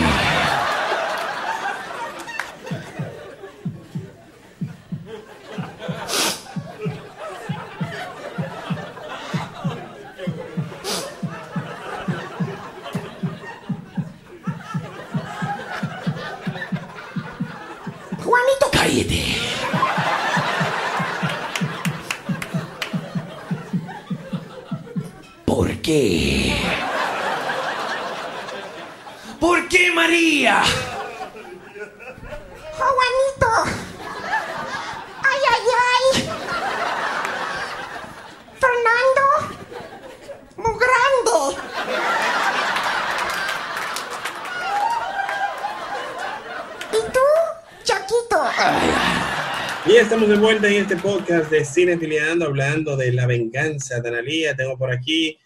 [50.89, 54.55] Este podcast de Cine Filiando, hablando de la venganza de Analia.
[54.55, 55.37] Tengo por aquí,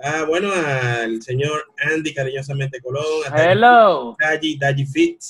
[0.00, 4.16] ah, bueno, al señor Andy, cariñosamente Colón, a Hello.
[4.20, 5.20] Daji, Daji Fit,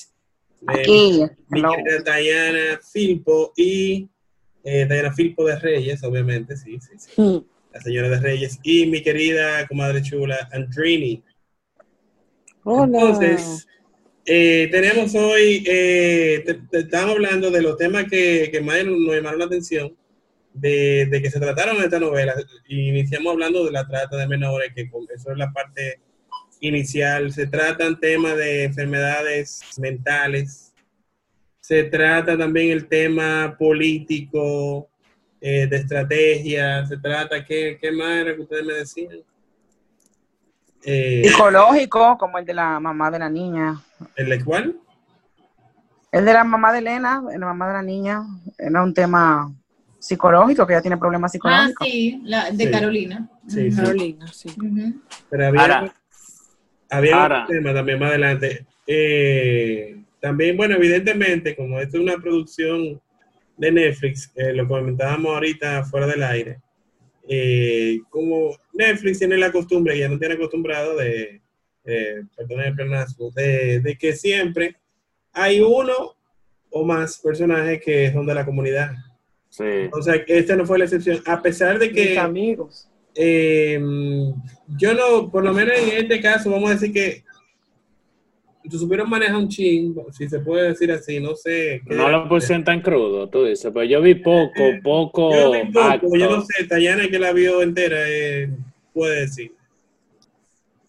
[0.68, 1.22] eh, Aquí.
[1.48, 4.06] mi querida Diana Filpo y
[4.64, 7.22] eh, Diana Filpo de Reyes, obviamente, sí, sí, sí.
[7.22, 7.38] Mm.
[7.72, 11.24] La señora de Reyes y mi querida comadre chula, Andrini.
[12.64, 12.84] Hola.
[12.84, 13.66] Entonces,
[14.26, 19.14] eh, tenemos hoy, eh, te- te- estamos hablando de los temas que, que más nos
[19.14, 19.96] llamaron la atención,
[20.52, 22.34] de, de que se trataron en esta novela.
[22.68, 24.82] Iniciamos hablando de la trata de menores, que
[25.14, 26.00] eso es la parte
[26.60, 27.32] inicial.
[27.32, 30.72] Se tratan temas de enfermedades mentales.
[31.60, 34.88] Se trata también el tema político,
[35.40, 36.86] eh, de estrategia.
[36.86, 39.22] Se trata, ¿qué, qué más era que ustedes me decían?
[40.84, 43.80] Eh, Psicológico, como el de la mamá de la niña.
[44.16, 44.76] ¿El de cuál?
[46.12, 48.22] El de la mamá de Elena, la mamá de la niña,
[48.58, 49.52] era un tema
[49.98, 51.86] psicológico, que ella tiene problemas Ah, psicológicos.
[51.88, 52.70] sí, la, de Sí.
[52.70, 53.28] Carolina.
[53.48, 53.76] Sí, sí.
[53.76, 54.54] Carolina, sí.
[55.30, 55.92] Pero había,
[56.90, 58.66] había otro tema también más adelante.
[58.86, 63.00] Eh, también, bueno, evidentemente, como esto es una producción
[63.56, 66.60] de Netflix, eh, lo comentábamos ahorita fuera del aire,
[67.28, 71.40] eh, como Netflix tiene la costumbre, ya no tiene acostumbrado de,
[71.84, 74.76] eh, perdón el pleonasmo, de, de que siempre
[75.32, 76.16] hay uno
[76.70, 78.92] o más personajes que son de la comunidad.
[79.48, 79.88] Sí.
[79.92, 82.10] O sea, que esta no fue la excepción, a pesar de que...
[82.10, 82.88] Mis amigos.
[83.14, 83.80] Eh,
[84.76, 87.22] yo no, por lo menos en este caso, vamos a decir que
[88.68, 91.82] tú supieron manejar un ching, si se puede decir así, no sé.
[91.86, 95.34] qué No lo pusieron tan crudo, tú dices, pero yo vi poco, poco.
[95.34, 96.08] Yo, vi poco, acto.
[96.16, 98.50] yo no sé, Tayana que la vio entera eh,
[98.92, 99.52] puede decir.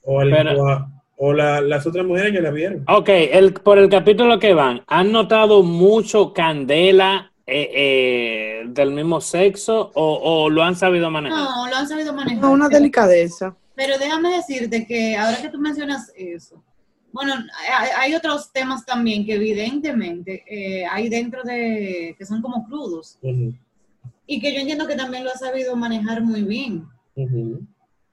[0.04, 2.84] O, el- Pero- o a- o la- las otras mujeres que la vieron.
[2.88, 9.22] Ok, el, por el capítulo que van, ¿han notado mucho candela eh, eh, del mismo
[9.22, 11.38] sexo o, o lo han sabido manejar?
[11.40, 12.42] No, lo han sabido manejar.
[12.42, 13.56] No, una delicadeza.
[13.76, 16.62] Pero déjame decirte que ahora que tú mencionas eso,
[17.16, 17.34] bueno,
[17.70, 23.18] hay, hay otros temas también que evidentemente eh, hay dentro de, que son como crudos,
[24.28, 26.86] y que yo entiendo que también lo ha sabido manejar muy bien.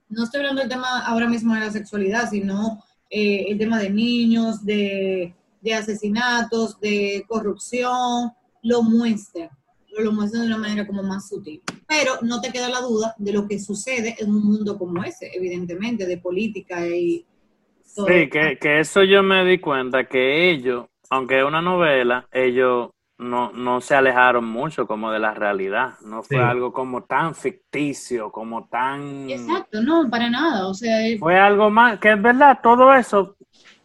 [0.09, 3.91] No estoy hablando del tema ahora mismo de la sexualidad, sino eh, el tema de
[3.91, 8.31] niños, de, de asesinatos, de corrupción,
[8.63, 9.51] lo muestra,
[9.99, 11.61] lo muestra de una manera como más sutil.
[11.89, 15.33] Pero no te queda la duda de lo que sucede en un mundo como ese,
[15.35, 17.27] evidentemente, de política y.
[17.95, 22.91] Sí, que, que eso yo me di cuenta que ellos, aunque es una novela, ellos
[23.19, 25.95] no, no se alejaron mucho como de la realidad.
[26.05, 26.43] No fue Sí.
[26.43, 29.29] algo como tan ficticio, como tan...
[29.31, 30.67] Exacto, no, para nada.
[30.69, 33.37] O sea, es- Fue algo más, que es verdad, todo eso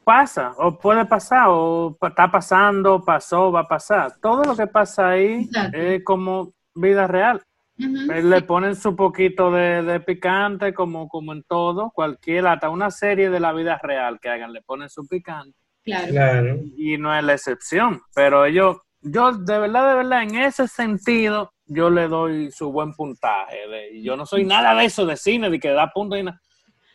[0.03, 4.13] pasa, o puede pasar, o está pasando, pasó, va a pasar.
[4.21, 5.77] Todo lo que pasa ahí Exacto.
[5.77, 7.41] es como vida real.
[7.79, 12.89] Eh, Le ponen su poquito de, de picante, como, como en todo, cualquier, hasta una
[12.89, 16.11] serie de la vida real que hagan, le ponen su picante, claro.
[16.11, 16.59] Claro.
[16.75, 18.01] y no es la excepción.
[18.15, 22.93] Pero ellos, yo de verdad, de verdad, en ese sentido, yo le doy su buen
[22.93, 23.67] puntaje.
[23.67, 26.39] de- yo no soy nada de eso de cine, de que da punto y nada,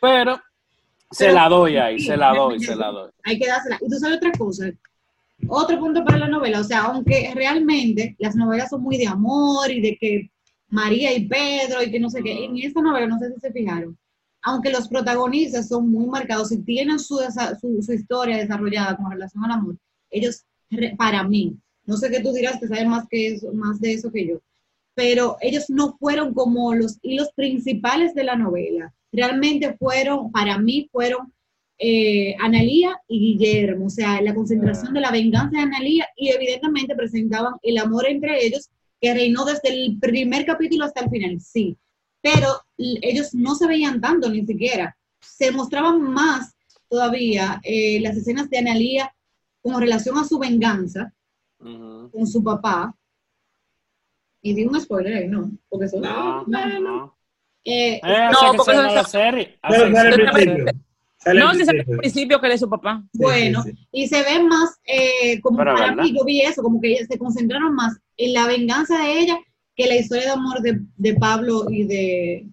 [0.01, 0.37] pero
[1.11, 3.11] se la doy ahí, sí, se la doy, se la doy.
[3.23, 3.77] hay que dársela.
[3.79, 4.65] Y tú sabes otra cosa,
[5.47, 9.69] otro punto para la novela, o sea, aunque realmente las novelas son muy de amor
[9.71, 10.29] y de que
[10.73, 13.51] María y Pedro y que no sé qué, en esta novela, no sé si se
[13.51, 13.95] fijaron,
[14.41, 17.19] aunque los protagonistas son muy marcados y tienen su,
[17.61, 19.77] su, su historia desarrollada con relación al amor,
[20.09, 20.45] ellos,
[20.97, 21.55] para mí,
[21.85, 24.41] no sé qué tú dirás que sabes más, que eso, más de eso que yo,
[24.95, 30.89] pero ellos no fueron como los hilos principales de la novela, realmente fueron, para mí,
[30.91, 31.31] fueron
[31.77, 36.95] eh, Analía y Guillermo, o sea, la concentración de la venganza de Analía y evidentemente
[36.95, 38.71] presentaban el amor entre ellos
[39.03, 41.77] que reinó desde el primer capítulo hasta el final, sí,
[42.21, 46.55] pero ellos no se veían tanto ni siquiera, se mostraban más
[46.87, 49.13] todavía eh, las escenas de Analía
[49.61, 51.13] con relación a su venganza
[51.59, 52.11] Ujú.
[52.11, 52.95] con su papá,
[54.41, 55.51] y di un spoiler ahí, ¿no?
[55.67, 57.17] Porque eso No, no.
[57.65, 59.59] Eh, Eh, No, porque llama la serie.
[59.69, 60.73] Pero que
[61.23, 62.39] sale se No, sabe al principio.
[62.39, 63.01] que él es su papá.
[63.13, 63.87] Sí, Bueno, sí, sí.
[63.91, 66.03] y se ve más, eh, como para ¿verdad?
[66.03, 69.37] mí, yo vi eso, como que se concentraron más en la venganza de ella
[69.75, 72.45] que la historia de amor de, de Pablo y de...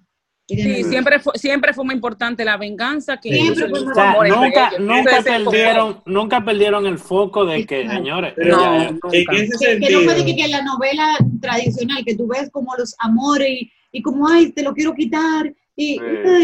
[0.46, 3.94] y de Sí, siempre fue, siempre fue muy importante la venganza que Siempre fue O
[3.94, 7.98] sea, nunca, nunca perdieron, nunca perdieron el foco de que, Exacto.
[7.98, 11.16] señores, Pero No, ella- en ese que, que no fue de que, que la novela
[11.42, 15.52] tradicional, que tú ves como los amores y, y como, ay, te lo quiero quitar,
[15.76, 16.00] y, Sí,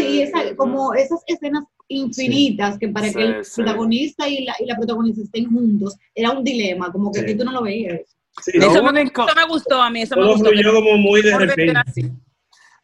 [0.09, 3.61] y esa- sí, como esas escenas infinitas que para Sí, que el sí.
[3.61, 7.25] protagonista y la, y la protagonista estén juntos, era un dilema, como que Sí.
[7.25, 8.01] aquí tú no lo veías.
[8.43, 10.49] sí, Lo Eso, me, único- eso me gustó a mí, eso me gustó.
[10.49, 11.73] fluyó como muy de repente.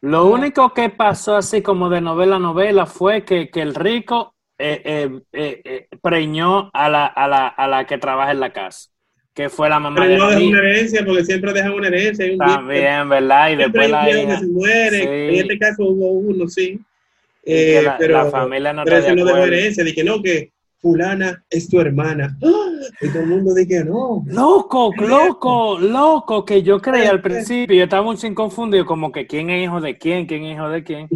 [0.02, 4.36] Lo único que pasó así como de novela a novela fue que, que el rico
[4.58, 8.52] eh, eh, eh, eh, preñó a la, a, la, a la que trabaja en la
[8.52, 8.90] casa,
[9.34, 11.88] que fue la mamá Pero de no la dejan una herencia porque siempre dejan una
[11.88, 12.26] herencia.
[12.26, 12.38] hay un.
[12.40, 13.50] También, ¿verdad?
[13.50, 14.40] Y Siempre después hay la un hija.
[14.40, 15.00] que se muere.
[15.00, 15.08] Sí.
[15.38, 16.80] En este caso hubo uno, sí.
[17.46, 19.84] Y que Eh, la, pero, la familia no pero de no herencia.
[19.84, 22.38] Dije, no, que fulana es tu hermana.
[22.44, 22.70] ¡Ah!
[23.02, 24.24] Y todo el mundo dije, no.
[24.28, 29.26] Loco, loco, loco, que yo creía al principio, yo estaba un sin confundido, como que
[29.26, 31.08] quién es hijo de quién, quién es hijo de quién.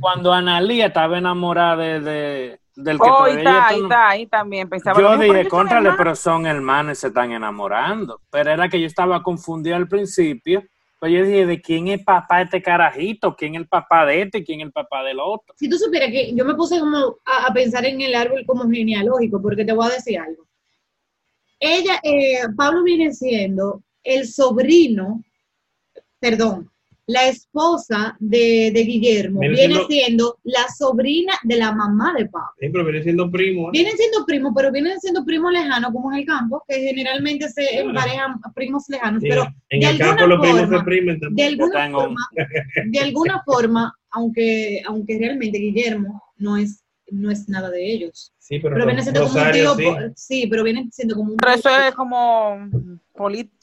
[0.00, 4.68] Cuando Analía estaba enamorada de, de- del que Oh, está, está, también.
[4.68, 8.20] Pensaba Yo dije, contrale, pero son hermanos y se están enamorando.
[8.30, 10.62] Pero era que yo estaba confundido al principio.
[11.04, 13.36] Pues yo dije, ¿de quién es papá este carajito?
[13.36, 14.42] ¿Quién es el papá de este?
[14.42, 15.54] ¿Quién es el papá del otro?
[15.54, 18.66] Si tú supieras que yo me puse como a, a pensar en el árbol como
[18.70, 20.48] genealógico, porque te voy a decir algo.
[21.60, 25.22] Ella, eh, Pablo viene siendo el sobrino,
[26.18, 26.72] perdón,
[27.06, 32.26] la esposa de, de Guillermo, Viene viene siendo- siendo la sobrina de la mamá de
[32.26, 32.48] Pablo.
[32.58, 33.68] Sí, pero viene siendo primo.
[33.68, 33.70] ¿eh?
[33.72, 37.80] Vienen siendo primos, pero vienen siendo primos lejanos, como en el campo, que generalmente se
[37.80, 41.20] emparejan primos lejanos, Sí, pero en de el campo alguna los primos forma- se primen
[41.30, 42.20] de alguna forma,
[42.86, 48.32] de alguna forma, aunque, aunque realmente Guillermo no es, no es nada de ellos.
[48.38, 49.84] Sí, pero, Pero viene siendo como un tío, sí.
[50.16, 52.68] sí, pero viene siendo como un Pero eso es como,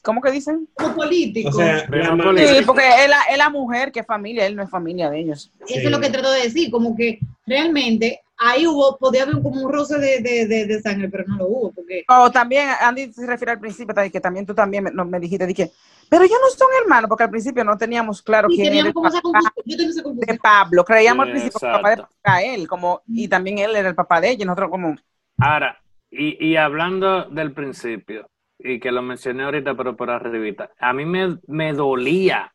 [0.04, 0.68] ¿cómo que dicen?
[0.74, 1.50] como político.
[1.50, 1.82] O sea.
[1.82, 5.20] Sí, porque es la, es la mujer que es familia, él no es familia de
[5.20, 5.52] ellos.
[5.60, 5.86] Eso sí.
[5.86, 9.72] es lo que trato de decir, como que realmente ahí hubo, podía haber como un
[9.72, 13.26] roce de, de, de, de sangre, pero no lo hubo, porque O también, Andy se
[13.26, 15.72] refiere al principio, que también tú también me, no, me dijiste, dije,
[16.10, 18.90] pero ellos no son hermanos, porque al principio no teníamos claro y quién era teníamos
[18.90, 19.64] el como esa papá confusión.
[19.66, 20.40] Yo tengo esa de.
[20.40, 20.84] Pablo.
[20.84, 24.20] Creíamos al principio que el papá de él, como, y también él era el papá
[24.20, 24.96] de ella, y nosotros como,
[25.38, 30.94] Ahora, y, y hablando del principio, y que lo mencioné ahorita, pero por arribita, a
[30.94, 32.54] mí me, me dolía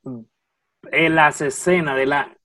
[0.92, 2.36] en las escenas de la,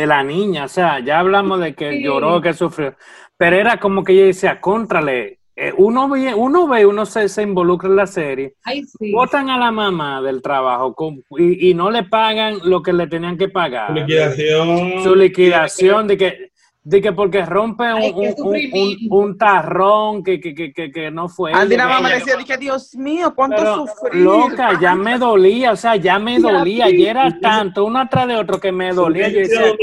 [0.00, 2.02] de la niña, o sea, ya hablamos de que Sí.
[2.02, 2.94] lloró, que sufrió,
[3.36, 7.42] pero era como que ella decía, contrale, eh, uno, ve, uno ve, uno se, se
[7.42, 9.10] involucra en la serie, Ay, sí.
[9.12, 13.06] votan a la mamá del trabajo con- y, y no le pagan lo que le
[13.06, 13.88] tenían que pagar.
[13.88, 15.02] Su liquidación.
[15.02, 16.50] Su liquidación de que,
[16.88, 19.14] de que porque rompe un, Ay, un- un- sufrimiento.
[19.16, 21.52] un- un tarrón que, que, que, que, que no fue.
[21.52, 24.22] Andy nada más decía, dije, Dios mío, cuánto Pero, sufrir.
[24.22, 26.88] loca, ya me dolía, o sea, ya me Ya, dolía.
[26.88, 29.26] Y era tanto, uno atrás de otro, que me dolía.
[29.28, 29.74] Yo decía,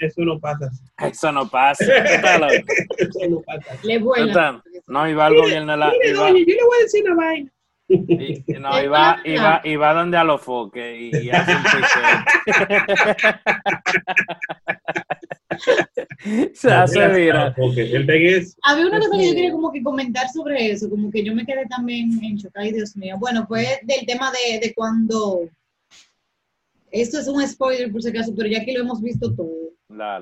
[0.00, 0.64] eso no pasa.
[0.66, 0.82] así.
[0.96, 1.84] "Coño, eso no pasa.
[1.84, 3.76] Eso no pasa.
[3.82, 4.62] Le ¿Tú vuela.
[4.86, 5.90] No, iba al gobierno de la.
[5.90, 7.50] Mire, Iba, doña, yo le voy a decir una vaina.
[7.90, 11.62] Y- no, iba, iba, iba donde a los foques y, y hace un.
[16.54, 17.54] Se hace viral.
[18.62, 21.44] Había una cosa que yo quería como que comentar sobre eso, como que yo me
[21.44, 23.16] quedé también en shock, ay Dios mío.
[23.18, 25.48] Bueno, fue del tema de, de cuando,
[26.90, 29.69] esto es un spoiler por si acaso, pero ya aquí lo hemos visto todo,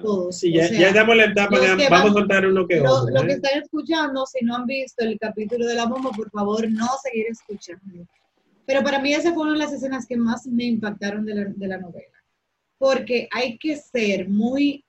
[0.02, 0.38] Todos.
[0.38, 2.20] Sí, o ya, sea, ya estamos en la etapa los que que vamos van- a
[2.20, 3.14] soltar uno que lo, otro.
[3.14, 3.35] lo que ¿eh?
[3.35, 7.26] están escuchando, si no han visto el capítulo de la bomba, por favor, no seguir
[7.28, 8.07] escuchando.
[8.66, 11.78] Pero para mí esas fueron las escenas que más me impactaron de la, de la
[11.78, 12.07] novela.
[12.78, 14.85] Porque hay que ser muy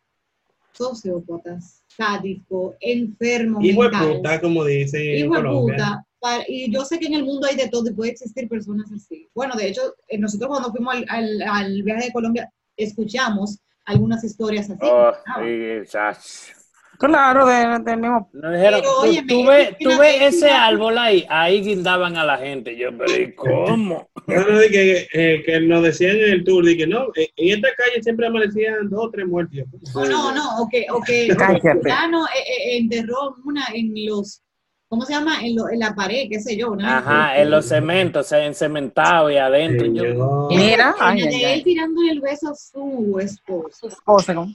[0.74, 4.16] sociópatas, sádico, enfermo, Hijo de mental.
[4.18, 6.06] puta, como dice en hijo de puta.
[6.20, 8.92] pa- Y yo sé que en el mundo hay de todo y puede existir personas
[8.92, 9.28] así.
[9.36, 14.24] Bueno, de hecho, eh, nosotros cuando fuimos al, al- al viaje de Colombia, escuchamos algunas
[14.24, 14.80] historias así.
[14.84, 16.52] Oh, Ah, sí.
[16.98, 18.30] Claro, de- del mismo.
[18.34, 21.26] No dijeron, Pero, tú, óyeme, tú ves, es tú una- ves es ese árbol ahí,
[21.30, 22.76] ahí guindaban a la gente.
[22.78, 24.10] Yo, pero ¿y cómo?
[24.28, 27.30] No, no, de que, eh, que nos decían en el tour, de que no, eh,
[27.38, 29.60] en esta calle siempre amanecían dos o tres muertos.
[29.96, 31.34] No, no, no, o que, o que
[31.82, 32.30] fulano, eh,
[32.74, 34.42] eh, enterró una en los,
[34.90, 35.42] ¿cómo se llama?
[35.42, 36.76] En, lo- en la pared, qué sé yo.
[36.76, 36.86] ¿no?
[36.86, 39.86] Ajá, en los cementos, o sea, en cementado y adentro.
[39.88, 40.48] Yo, Señor.
[40.50, 41.54] Mira, ay, ay, de ay.
[41.60, 43.88] él tirándole el beso a su esposo.
[43.88, 44.48] Esposa, ¿no?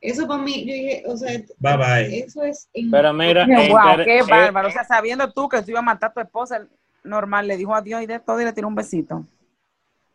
[0.00, 2.18] Eso para mí, yo dije, o sea, Bye bye.
[2.20, 2.68] eso es...
[2.90, 4.68] pero mira, Wow, inter- qué eh, bárbaro.
[4.68, 6.66] O sea, sabiendo tú que tú ibas a matar a tu esposa,
[7.02, 9.24] normal, le dijo adiós y de todo y le tiró un besito.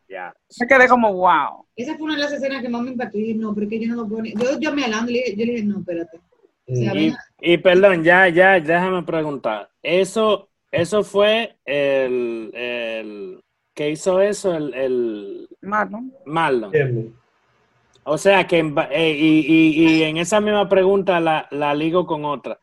[0.08, 0.34] ya.
[0.60, 1.66] Me quedé como, wow.
[1.76, 3.18] Esa fue una de las escenas que más me impactó.
[3.18, 4.24] Y dije, no, pero es que yo no lo puedo.
[4.24, 6.20] Yo llamé a Lando y le dije, yo le dije, no, espérate.
[6.68, 9.70] Y, y perdón, ya, ya, déjame preguntar.
[9.82, 13.44] Eso, eso fue el, el
[13.74, 16.14] que hizo eso el, el Marlon.
[16.26, 16.72] Marlon.
[18.06, 18.60] O sea que
[18.92, 22.60] eh, y, y- y en esa misma pregunta la, la ligo con otra.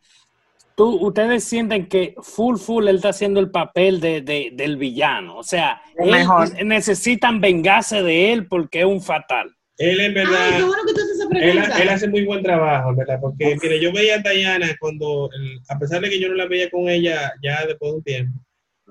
[0.75, 5.37] ¿Tú, ustedes sienten que full full él está haciendo el papel de, de- del villano.
[5.37, 6.49] O sea, mejor.
[6.65, 9.55] necesitan vengarse de él porque es un fatal.
[9.81, 11.83] Él en Ay, verdad, qué bueno que tú haces esa él, pregunta.
[11.83, 15.31] él hace muy buen trabajo, en verdad, porque mire, yo veía a Dayana cuando,
[15.69, 18.41] a pesar de que yo no la veía con ella ya después de un tiempo,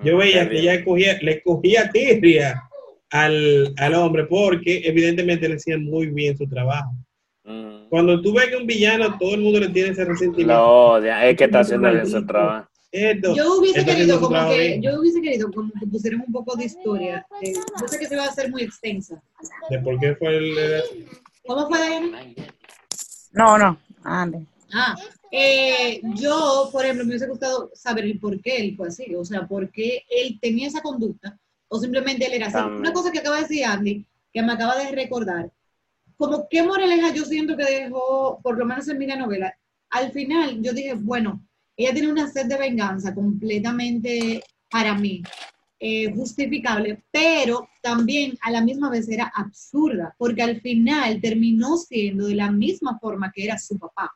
[0.04, 2.64] yo veía que ella cogía, le cogía tirria
[3.12, 6.92] al, al hombre porque evidentemente le hacían muy bien su trabajo.
[7.44, 7.90] Mm.
[7.90, 10.54] Cuando tú ves que un villano, todo el mundo le tiene ese resentimiento.
[10.54, 12.69] Lo odia, es que está haciendo bien su trabajo.
[12.92, 14.82] Esto, Yo hubiese haciendo querido como que, bien.
[14.82, 17.26] yo hubiese querido como que pusieran un poco de historia.
[17.42, 19.22] eh, yo sé que se iba a hacer muy extensa.
[19.70, 21.08] de por qué fue el, el-
[21.46, 22.24] ¿Cómo fue, Diana?
[23.34, 23.78] No, no.
[24.04, 24.46] Ande.
[24.74, 24.96] Ah,
[25.32, 29.24] eh, yo, por ejemplo, me hubiese gustado saber el por qué él fue así, o
[29.26, 31.38] sea, por qué él tenía esa conducta,
[31.68, 32.58] o simplemente él era así.
[32.58, 35.52] Una cosa que acaba de decir Andy, que me acaba de recordar,
[36.18, 39.56] como qué moraleja yo siento que dejó, por lo menos en mi novela,
[39.92, 41.44] al final yo dije, bueno,
[41.80, 45.24] ella tiene una sed de venganza completamente, para mí,
[45.80, 52.28] eh, justificable, pero también a la misma vez era absurda, porque al final terminó siendo
[52.28, 54.12] de la misma forma que era su papá.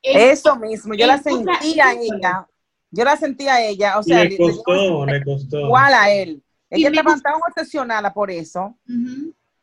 [0.00, 2.46] Eso mismo, yo la sentía a ella.
[2.92, 5.62] Yo la sentía a ella, o sea, le costó, le costó.
[5.62, 6.40] igual a él.
[6.70, 8.78] Ella tan obsesionada por eso,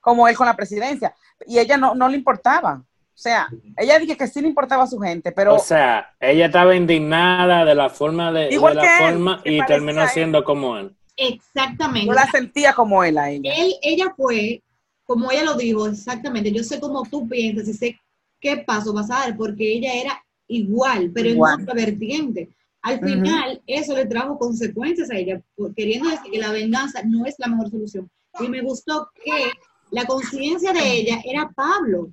[0.02, 1.16] como él con la presidencia.
[1.48, 2.84] Y ella no, no le importaba.
[3.22, 3.48] O sea,
[3.78, 7.64] ella dije que sí le importaba a su gente, pero O sea, ella estaba indignada
[7.64, 10.96] de la forma de, Igual de que la él, forma y terminó siendo como él.
[11.16, 12.08] Exactamente.
[12.08, 13.54] yo la sentía como él a ella.
[13.56, 14.64] Él, ella fue,
[15.04, 18.00] como ella lo dijo, exactamente, yo sé cómo tú piensas y sé
[18.40, 21.60] qué paso vas a dar, porque ella era igual, pero Igual.
[21.60, 22.50] en otra vertiente.
[22.82, 25.40] Al final, eso le trajo consecuencias a ella,
[25.76, 28.10] queriendo decir que la venganza no es la mejor solución.
[28.40, 29.52] Y me gustó que
[29.92, 32.10] la conciencia de ella era Pablo.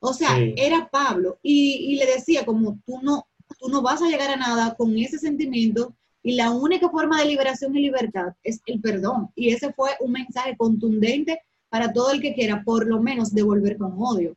[0.00, 0.54] O sea, Sí.
[0.56, 1.38] era Pablo.
[1.42, 3.26] Y, y le decía como, tú no,
[3.58, 7.26] tú no vas a llegar a nada con ese sentimiento y la única forma de
[7.26, 9.30] liberación y libertad es el perdón.
[9.34, 13.76] Y ese fue un mensaje contundente para todo el que quiera, por lo menos, devolver
[13.76, 14.36] con odio,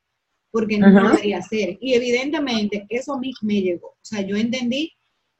[0.51, 1.77] porque no lo debería hacer.
[1.81, 3.87] Y evidentemente eso a mí me llegó.
[3.87, 4.91] O sea, yo entendí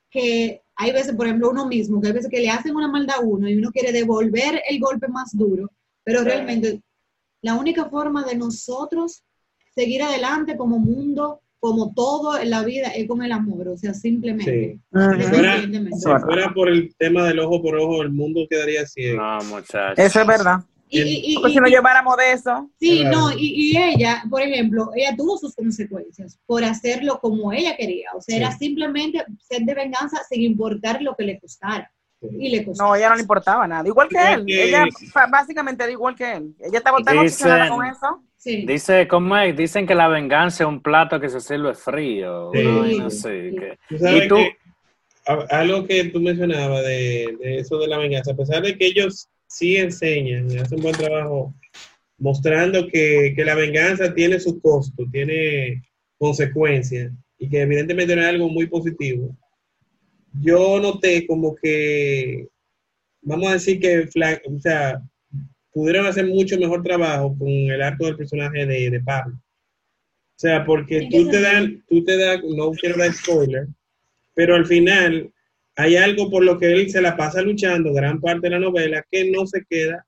[0.09, 3.17] que hay veces, por ejemplo, uno mismo, que hay veces que le hacen una maldad
[3.17, 5.71] a uno y uno quiere devolver el golpe más duro,
[6.03, 6.81] pero realmente
[7.41, 9.23] la única forma de nosotros
[9.73, 13.93] seguir adelante como mundo, como todo en la vida, es con el amor, o sea,
[13.93, 14.79] simplemente.
[14.91, 14.97] Sí.
[14.97, 15.21] Ujú.
[15.21, 19.21] Si fuera, si fuera por el tema del ojo por ojo, el mundo quedaría ciego.
[19.21, 19.97] No, muchachos.
[19.99, 20.61] Eso es verdad.
[20.93, 23.17] Y, y- y- Porque si no lleváramos de eso, sí, Claro.
[23.17, 28.09] no, y, y ella, por ejemplo, ella tuvo sus consecuencias por hacerlo como ella quería,
[28.13, 28.65] o sea, era Sí.
[28.65, 31.89] simplemente sed de venganza sin importar lo que le costara.
[32.37, 32.83] Y le costó.
[32.83, 33.87] no, ella no le importaba nada.
[33.87, 34.45] Igual que él.
[34.45, 34.85] que- Ella
[35.31, 36.55] básicamente era igual que él.
[36.59, 38.23] Ella estaba tan obsesionada con eso.
[38.43, 38.65] Sí.
[38.65, 39.55] Dice, ¿cómo es?
[39.55, 42.49] Dicen que la venganza es un plato que se sirve frío.
[42.51, 42.63] Sí.
[42.63, 43.53] No, no sé.
[43.87, 44.35] que- ¿Y tú?
[44.37, 44.57] que
[45.27, 48.87] a- algo que tú mencionabas de, de eso de la venganza, a pesar de que
[48.87, 51.53] ellos sí enseñan y hacen buen trabajo
[52.17, 55.83] mostrando que, que la venganza tiene su costo, tiene
[56.17, 59.35] consecuencias y que evidentemente no es algo muy positivo,
[60.41, 62.47] yo noté como que,
[63.21, 63.99] vamos a decir que,
[64.47, 64.99] o sea,
[65.73, 69.35] pudieron hacer mucho mejor trabajo con el arco del personaje de, de Pablo.
[69.35, 73.67] O sea, porque ¿En qué tú te dan, tú te das, no quiero dar spoiler,
[74.33, 75.31] pero al final
[75.75, 79.05] hay algo por lo que él se la pasa luchando gran parte de la novela
[79.09, 80.05] que no se queda,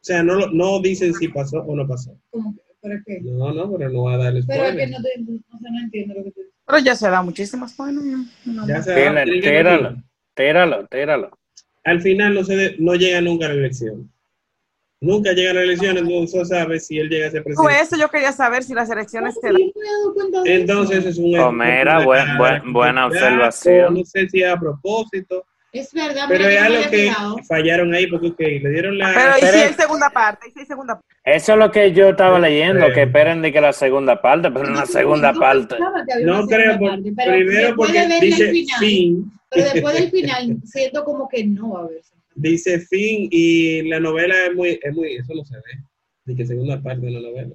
[0.00, 2.12] o sea, no, no dicen si pasó o no pasó.
[2.32, 2.40] Que-
[2.80, 3.18] ¿Pero qué?
[3.22, 4.90] No, no, pero no va a dar Pero es que spoiler.
[4.90, 5.08] no, te,
[5.52, 6.44] o sea, no entiendo lo que dices.
[6.64, 9.18] Pero ya se da muchísimas bueno, ya, no Ya se tíralo,
[9.90, 10.02] decir.
[10.34, 11.38] tíralo, tíralo.
[11.84, 14.10] Al final no, se de- no llega nunca a la elección.
[15.00, 17.80] Nunca llega a la elección, entonces no sabe si él llega a ser presidente.
[17.82, 19.56] eso yo quería saber si las elecciones se dan.
[19.56, 19.72] Sí,
[20.46, 23.94] Entonces es un Oh, mira, una buen- buen- buena observación.
[23.94, 27.12] No sé si es a propósito, Es verdad, pero es no algo que
[27.46, 29.12] fallaron ahí porque ok, le dieron la...
[29.14, 30.48] Pero ¿y si hay segunda parte?
[30.48, 31.06] ¿Y si hay segunda parte?
[31.24, 32.94] Eso es lo que yo estaba leyendo, creo.
[32.94, 35.76] que esperen de que la segunda parte, pero una segunda Yo parte.
[36.24, 40.56] no creo, por- parte, pero primero después porque dice final, fin, Pero después del final,
[40.64, 42.00] siento como que no va a haber.
[42.40, 45.62] Dice fin y la novela es muy, es muy, eso no se ve,
[46.24, 47.54] de que segunda parte de la novela.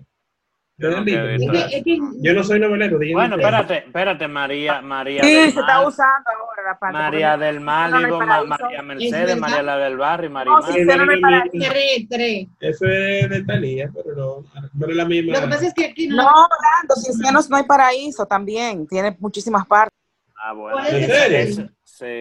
[0.75, 1.51] Yo ¿Lo han nunca he visto?
[1.51, 5.23] visto Es que- es que- Yo no soy novelero, Bueno, espérate, espérate, María, María.
[5.23, 6.63] Sí, del se está usando ahora.
[6.65, 8.47] la parte, María porque- del Mar, no, no hay Ivo, Ma- paraíso.
[8.63, 9.37] María Es Mercedes.
[9.37, 11.43] María la del Barrio, María No, sí, no.
[11.51, 12.47] Tres, tres.
[12.59, 14.45] Eso es de Talía, pero no,
[14.79, 15.33] pero es la misma.
[15.33, 16.15] Lo que pasa es que aquí no.
[16.23, 18.87] No, Orlando, sin senos no hay paraíso también.
[18.87, 19.95] Tiene muchísimas partes.
[20.35, 20.79] Ah, bueno.
[20.87, 21.69] ¿En serio?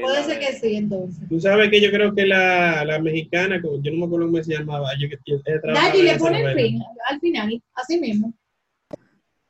[0.02, 1.28] Puede ser que sí, entonces.
[1.28, 4.42] Tú sabes que yo creo que la, la mexicana, como- yo no me acuerdo cómo
[4.42, 6.54] se llamaba, yo que en le esa pone novela.
[6.62, 8.32] fin al final, así mismo.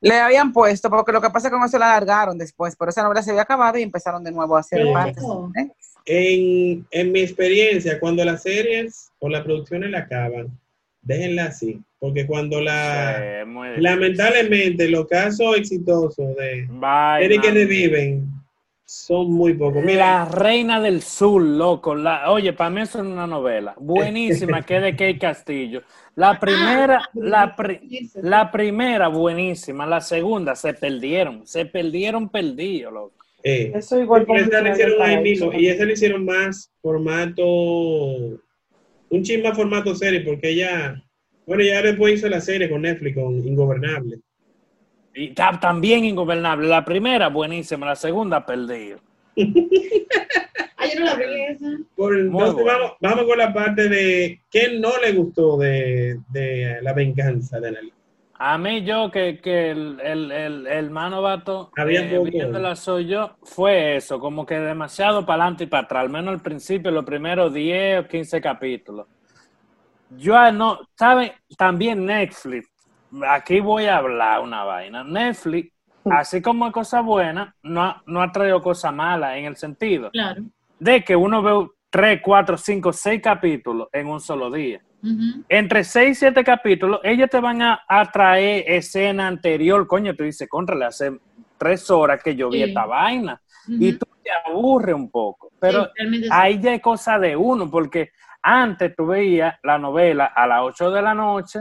[0.01, 2.89] Le habían puesto, porque lo que pasa es que con eso la alargaron después, pero
[2.89, 5.23] esa novela se había acabado y empezaron de nuevo a hacer partes.
[5.57, 5.71] ¿eh?
[6.05, 10.47] En, en mi experiencia, cuando las series o las producciones la acaban,
[11.01, 13.43] déjenla así, porque cuando la...
[13.45, 13.81] Sí.
[13.81, 17.19] Lamentablemente, los casos exitosos de Vaina.
[17.19, 18.27] series que reviven
[18.85, 19.83] son muy pocos.
[19.83, 21.95] Mira, La Reina del Sur, loco.
[21.95, 25.81] La, oye, para mí eso es una novela buenísima que es de Kate Castillo.
[26.15, 32.93] La primera, Ah, la, pri- la primera buenísima, la segunda se perdieron, se perdieron perdidos,
[32.93, 33.25] loco.
[33.43, 37.43] eh, Eso igual porque esa le hicieron ahí mismo, y esa le hicieron más formato,
[37.45, 41.01] un chin más formato serie, porque ella,
[41.45, 44.19] bueno, ya después hizo la serie con Netflix, con Ingobernable.
[45.15, 46.67] Y ta- también ingobernable.
[46.67, 48.99] La primera buenísima, la segunda perdido.
[50.75, 51.65] Ah, yo no la vi esa.
[51.95, 52.65] Por, entonces bueno.
[52.65, 57.69] vamos, vamos con la parte de qué no le gustó de, de la venganza de
[57.69, 57.95] Annalise.
[58.33, 63.37] A mí yo que, que el, el, el, el mano vato eh, viéndola soy yo,
[63.43, 67.05] fue eso, como que demasiado para adelante y para atrás, al menos al principio, los
[67.05, 69.07] primeros 10 o 15 capítulos.
[70.17, 71.31] Yo ah, no, ¿saben?
[71.57, 72.67] También Netflix,
[73.29, 75.03] aquí voy a hablar una vaina.
[75.03, 75.71] Netflix,
[76.05, 80.09] así como hay cosas buenas, no, ha- no ha traído cosas malas en el sentido
[80.11, 80.43] Claro.
[80.79, 84.81] de que uno ve 3, 4, 5, 6 capítulos en un solo día
[85.49, 89.85] entre 6 y 7 capítulos, ellos te van a, a traer escena anterior.
[89.85, 91.19] Coño, tú dices, contra, hace
[91.57, 92.63] tres horas que yo vi Sí.
[92.69, 93.41] esta vaina.
[93.67, 95.51] Y tú te aburres un poco.
[95.59, 98.11] Pero Sí, ahí ya es cosa de uno, porque
[98.41, 101.59] antes tú veías la novela a las 8 de la noche.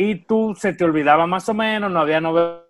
[0.00, 2.62] Y tú se te olvidaba más o menos, no había novela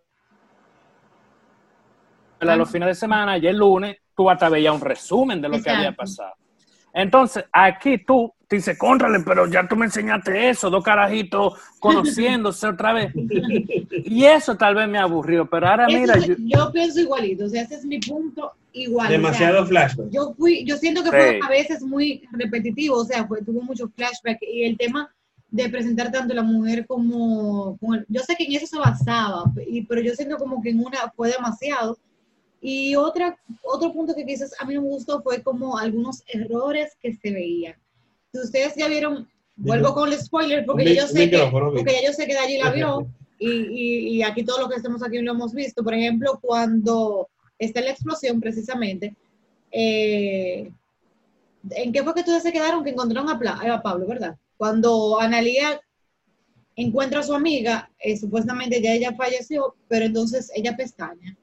[2.41, 5.69] los fines de semana y el lunes tú hasta veías un resumen de lo que
[5.71, 6.33] había pasado.
[6.95, 12.67] Entonces, aquí tú te dices, contrale, pero ya tú me enseñaste eso, dos carajitos conociéndose
[12.67, 13.13] otra vez.
[14.11, 17.45] Y eso tal vez me aburrió, pero ahora Eso mira, es- yo- yo, pienso igualito,
[17.45, 19.07] o sea, ese es mi punto igual.
[19.07, 20.09] o sea, Demasiado flashback.
[20.11, 21.17] yo fui, yo siento que Sí.
[21.17, 25.13] fue a veces muy repetitivo, o sea, fue, tuvo mucho flashback y el tema
[25.51, 29.45] de presentar tanto la mujer como, como el- yo sé que en eso se basaba,
[29.67, 31.97] y, pero yo siento como que en una fue demasiado.
[32.61, 37.15] Y otra, otro punto que quizás a mí me gustó fue como algunos errores que
[37.15, 37.77] se veían.
[38.33, 41.37] Si ustedes ya vieron, vuelvo con el spoiler porque ya yo sé que,
[41.79, 43.07] porque ya yo sé que Dalli la vio
[43.39, 45.83] y, y, y aquí todos los que estamos aquí lo hemos visto.
[45.85, 47.29] Por ejemplo, cuando
[47.59, 49.15] está la explosión precisamente,
[49.71, 50.71] eh,
[51.71, 54.37] ¿en qué fue que ustedes se quedaron que encontraron a, Pla- a Pablo, verdad?
[54.59, 55.81] Cuando Analía
[56.77, 61.37] encuentra a su amiga, eh, supuestamente ya ella falleció, pero entonces ella pestaña.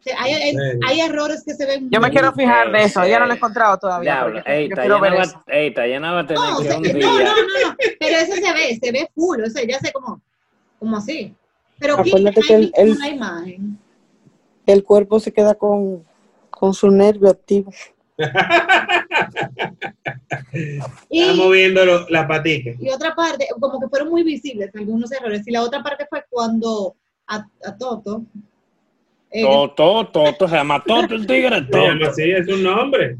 [0.00, 0.80] O sea, hay, hay- serio?
[0.86, 1.90] hay errores que se ven.
[1.90, 4.12] Yo me quiero fijar de eso, ya no lo he encontrado todavía.
[4.14, 5.44] diablo, ey, yo quiero Tayana ver va, eso.
[5.46, 7.02] ey, Tayana va a tener No, o que sea, un no, día.
[7.04, 10.22] no, no, no, pero eso se ve, se ve full, o sea, ya sé cómo,
[10.78, 11.34] como así.
[11.78, 13.78] Pero ¿quién Acuérdate que hay el- el- una imagen?
[14.66, 16.02] El cuerpo se queda con,
[16.50, 17.70] con su nervio activo.
[21.08, 22.70] Y, Estamos viendo lo- la patica.
[22.78, 25.46] y otra parte, como que fueron muy visibles algunos errores.
[25.46, 28.22] Y la otra parte fue cuando a, a Toto,
[29.30, 33.18] eh, Toto, Toto, se llama Toto el tigre, Toto, así, es un nombre.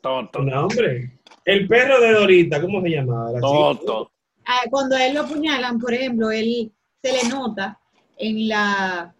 [0.00, 1.18] Toto, Un nombre.
[1.44, 3.38] El perro de Dorita, ¿cómo se llamaba?
[3.40, 4.10] Toto.
[4.46, 6.70] ah, cuando a él lo apuñalan, por ejemplo, él
[7.02, 7.78] se le nota
[8.18, 9.14] en la...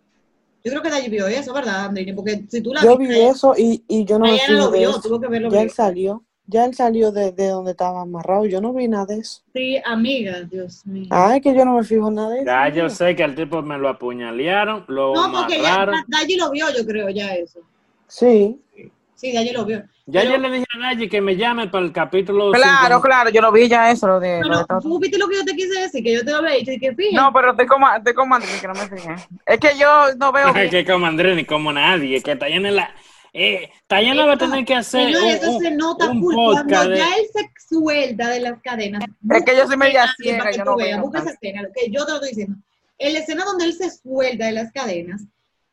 [0.64, 2.14] Yo creo que Dayi vio eso, ¿verdad, Andrini?
[2.14, 4.70] Porque si tú la Yo vi viste, eso y, y yo no me Diana lo
[4.70, 5.00] vio, eso.
[5.02, 6.24] tuvo que verlo Ya él salió.
[6.46, 8.46] Ya él salió de, de donde estaba amarrado.
[8.46, 9.42] Yo no vi nada de eso.
[9.54, 11.06] Sí, amiga, Dios mío.
[11.10, 12.46] Ay, que yo no me fijo en nada de eso.
[12.46, 16.04] Ya yo sé que al tipo me lo apuñalearon, lo No, porque ya amarraron.
[16.08, 17.60] Dayi lo vio, yo creo, ya eso.
[18.08, 18.58] Sí.
[18.74, 18.90] Sí,
[19.22, 19.82] Dayi lo vio.
[20.06, 22.52] Ya Pero- yo le dije a Dayi que me llame para el capítulo.
[22.52, 23.00] Claro, 50.
[23.02, 24.80] claro, yo lo vi ya eso, lo de, lo Pero de todo.
[24.80, 26.78] tú viste lo que yo te quise decir, que yo te lo había dicho y
[26.78, 27.16] que fíjate.
[27.16, 29.14] No, pero estoy como, estoy como Andrés, que no me fijé.
[29.46, 30.70] Es que yo no veo bien.
[30.70, 32.94] que como Andrés ni como nadie, que Tayana es la.
[33.36, 36.34] Eh, Tayana va a tener que hacer Señor, un, eso un- se nota un full.
[36.34, 39.02] Cuando de- ya él se suelta de las cadenas.
[39.30, 42.04] Es que yo soy media ciega, yo no veo busca esa escena, lo que yo
[42.04, 42.56] te lo estoy diciendo.
[42.98, 45.22] En la escena donde él se suelta de las cadenas,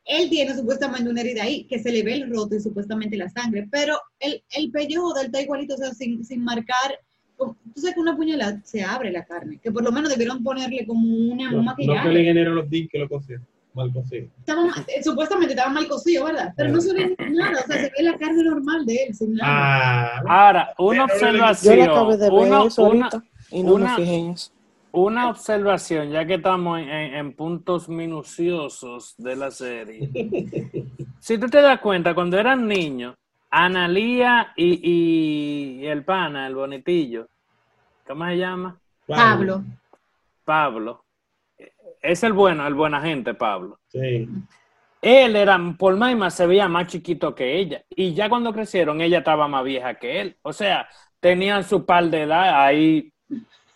[0.05, 3.29] él tiene supuestamente una herida ahí, que se le ve el roto y supuestamente la
[3.29, 6.99] sangre, pero el, el pellejo de él está igualito, o sea, sin, sin marcar.
[7.37, 10.85] Tú sabes que una puñalada se abre la carne, que por lo menos debieron ponerle
[10.85, 12.09] como una, un No, no que maquillaje.
[12.09, 13.45] le generó los diques que lo cosieron.
[13.73, 14.27] Mal cocido.
[14.39, 16.53] Estaba, eh, supuestamente estaba mal cocido, ¿verdad?
[16.57, 19.33] Pero no se ve nada, o sea, se ve la carne normal de él, sin
[19.33, 20.17] nada.
[20.17, 21.75] Ah, Ahora, una Pero Yo observación.
[21.77, 23.09] le acabé de ver una- eso una-
[23.49, 24.51] y no una- me fijé en eso.
[24.93, 30.09] Una observación, ya que estamos en, puntos minuciosos de la serie.
[31.21, 33.13] Si tú te das cuenta, cuando eran niños,
[33.51, 37.27] Analía y, y el pana, el bonitillo,
[38.07, 38.79] ¿cómo se llama?
[39.05, 39.63] Pablo.
[40.43, 41.03] Pablo.
[42.01, 43.77] Es el bueno, el buena gente, Pablo.
[43.89, 44.27] Sí.
[45.01, 47.83] Él era, por más y más, se veía más chiquito que ella.
[47.89, 50.37] Y ya cuando crecieron, ella estaba más vieja que él.
[50.43, 50.87] O sea,
[51.19, 53.11] tenían su par de edad ahí.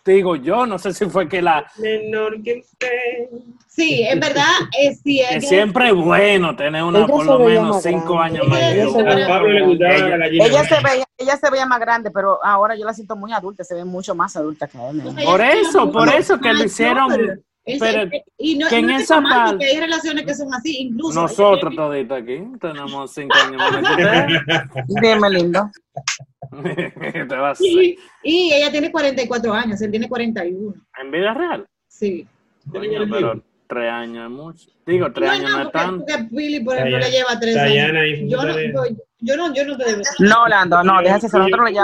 [0.06, 1.66] Digo yo, no sé si fue que la...
[1.78, 3.38] Menor que usted.
[3.66, 4.44] Sí, en verdad,
[4.80, 8.14] es sí, es que- siempre es bueno tener una Ella por lo menos más cinco
[8.14, 8.38] grande.
[8.38, 9.04] años más Ella que se yo.
[9.04, 10.44] veía- A Pablo le gustaba Ella- la gallina.
[10.46, 13.64] Ella se, veía, ella se veía más grande, pero ahora yo la siento muy adulta,
[13.64, 15.02] se ve mucho más adulta que él.
[15.14, 17.08] sea, Por eso, por eso que lo hicieron,
[17.78, 20.76] pero se- y no, que y en no esa parte- hay relaciones que son así,
[20.78, 21.20] incluso.
[21.20, 25.02] Nosotros toditos aquí tenemos cinco años más que usted.
[25.02, 25.68] Dime, lindo.
[27.28, 30.74] Te vas Y, y ella tiene 44 años, él tiene 41.
[31.02, 31.66] En vida real.
[31.88, 32.26] Sí.
[32.70, 34.70] Coño, pero tres años es mucho.
[34.86, 36.04] Digo, tres años no es porque, tanto.
[36.06, 38.18] porque Billy, por ejemplo, Dayana- le lleva tres Dayana años.
[38.30, 40.02] Yo no, yo, yo no, yo no te debo.
[40.18, 41.76] No, Orlando, no, déjate eso, nosotros le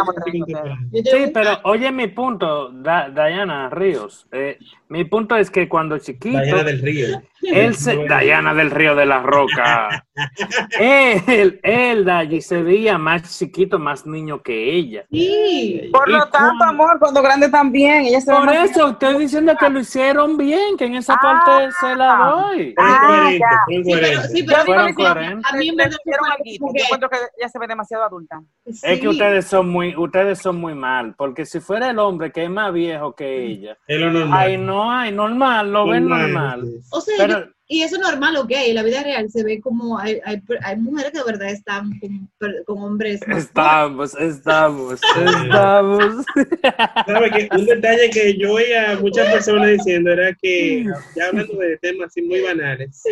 [1.03, 4.26] te Sí, pero oye mi punto, Da- Dayana Ríos.
[4.33, 4.59] eh,
[4.89, 7.22] mi punto es que cuando chiquito, Dayana del Río.
[7.43, 10.05] él se, Dayana del Río de la Roca,
[10.78, 15.05] él, él, Dayi, se veía más chiquito, más niño que ella.
[15.11, 15.89] Sí.
[15.93, 16.64] Por ¿Y lo tanto, cuándo?
[16.64, 20.37] amor, cuando grande también, ella se ve Por más- eso estoy diciendo que lo hicieron
[20.37, 21.20] bien, que en esa Ah.
[21.22, 22.74] parte se la doy.
[22.78, 23.49] Ah, ya.
[23.66, 25.53] fueron Sí, pero, sí, pero mí- coherentes.
[25.53, 25.70] a mí
[26.18, 26.66] fue alguito.
[26.66, 28.43] como Yo encuentro que ella se ve demasiado adulta.
[28.64, 29.01] Es sí.
[29.01, 32.51] que ustedes son muy, ustedes son muy mal, porque si fuera el hombre que es
[32.51, 34.39] más viejo que ella, Es lo normal.
[34.39, 36.62] ay no hay normal, lo ven normal.
[36.66, 36.81] sí.
[36.93, 39.59] O sea, Pero- yo- y eso es normal, ok, en la vida real se ve
[39.62, 42.29] como hay, hay, hay mujeres que de verdad están con,
[42.66, 46.25] con hombres Estamos, estamos, estamos.
[47.07, 50.85] ¿Sabe que Un detalle que yo oía a muchas personas diciendo era que,
[51.16, 53.03] ya hablando de temas así muy banales,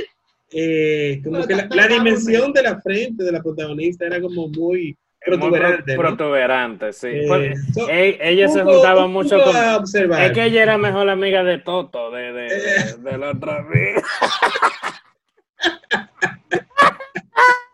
[0.52, 5.96] eh, como que la, dimensión de la frente de la protagonista era como muy protuberante.
[5.96, 6.08] Muy ¿no?
[6.16, 7.08] protuberante, sí.
[7.08, 9.54] Eh, so- e- ella se juntaba mucho con...
[9.74, 10.22] observar.
[10.22, 12.94] Es que ella era mejor amiga de Toto, de, de, Eh.
[13.02, 14.02] de, de la otra amiga.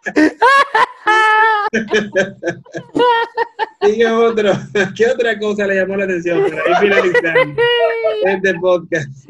[3.87, 4.53] Diga otro,
[4.97, 7.63] ¿qué otra cosa le llamó la atención para ir finalizando
[8.25, 9.29] este podcast?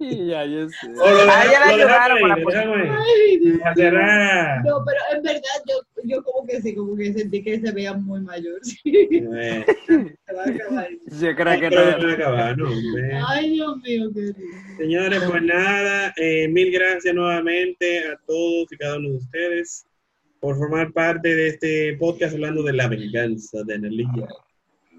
[0.00, 0.88] ya, yo sé.
[1.00, 2.88] O lo A ella la lo dejamos ayudaron con la ahí, lo dejamos ahí.
[2.90, 3.58] Ay, Dios.
[3.60, 4.64] Para cerrar.
[4.64, 7.94] No, pero en verdad yo, yo como que sí, como que sentí que se veía
[7.94, 8.58] muy mayor.
[8.62, 8.80] Sí.
[9.86, 10.88] Se va a acabar.
[11.06, 13.20] Yo creo que no- no acabar, no, hombre.
[13.28, 14.38] Ay, Dios mío, qué lindo.
[14.76, 19.86] Señores, pues nada, eh, mil gracias nuevamente a todos y cada uno de ustedes
[20.44, 24.28] por formar parte de este podcast hablando de la venganza de Analia.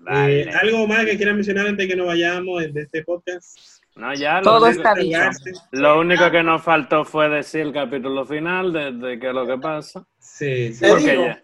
[0.03, 0.41] Dale.
[0.41, 3.55] Eh, ¿Algo más que quieran mencionar antes de que nos vayamos de este podcast?
[3.95, 4.95] No, ya lo Todo está.
[4.95, 5.51] Desahogarse.
[5.69, 9.45] Lo único que nos faltó fue decir el capítulo final de, de qué es lo
[9.45, 10.03] que pasa.
[10.17, 10.83] Sí, sí.
[10.83, 11.43] Porque ya.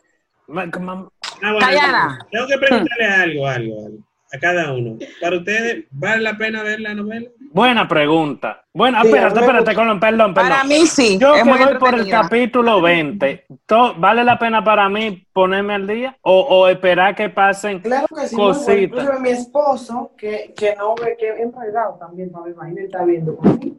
[1.44, 2.18] Ah.
[2.32, 4.98] Tengo que preguntarle algo, algo, algo a cada uno.
[5.20, 7.28] Para ustedes, ¿vale la pena ver la novela?
[7.54, 8.64] Buena pregunta.
[8.74, 10.34] Bueno, Sí, espérate, me espérate, perdón, perdón.
[10.34, 14.64] Para mí sí, Yo es que voy por el capítulo 20, to- ¿vale la pena
[14.64, 16.18] para mí ponerme al día?
[16.22, 17.80] ¿O, o esperar que pasen?
[17.80, 19.20] Claro que sí, muy bueno.
[19.20, 23.36] Mi esposo, que, que no ve, que es enredado también, para mi imagínate, está viendo
[23.36, 23.76] conmigo.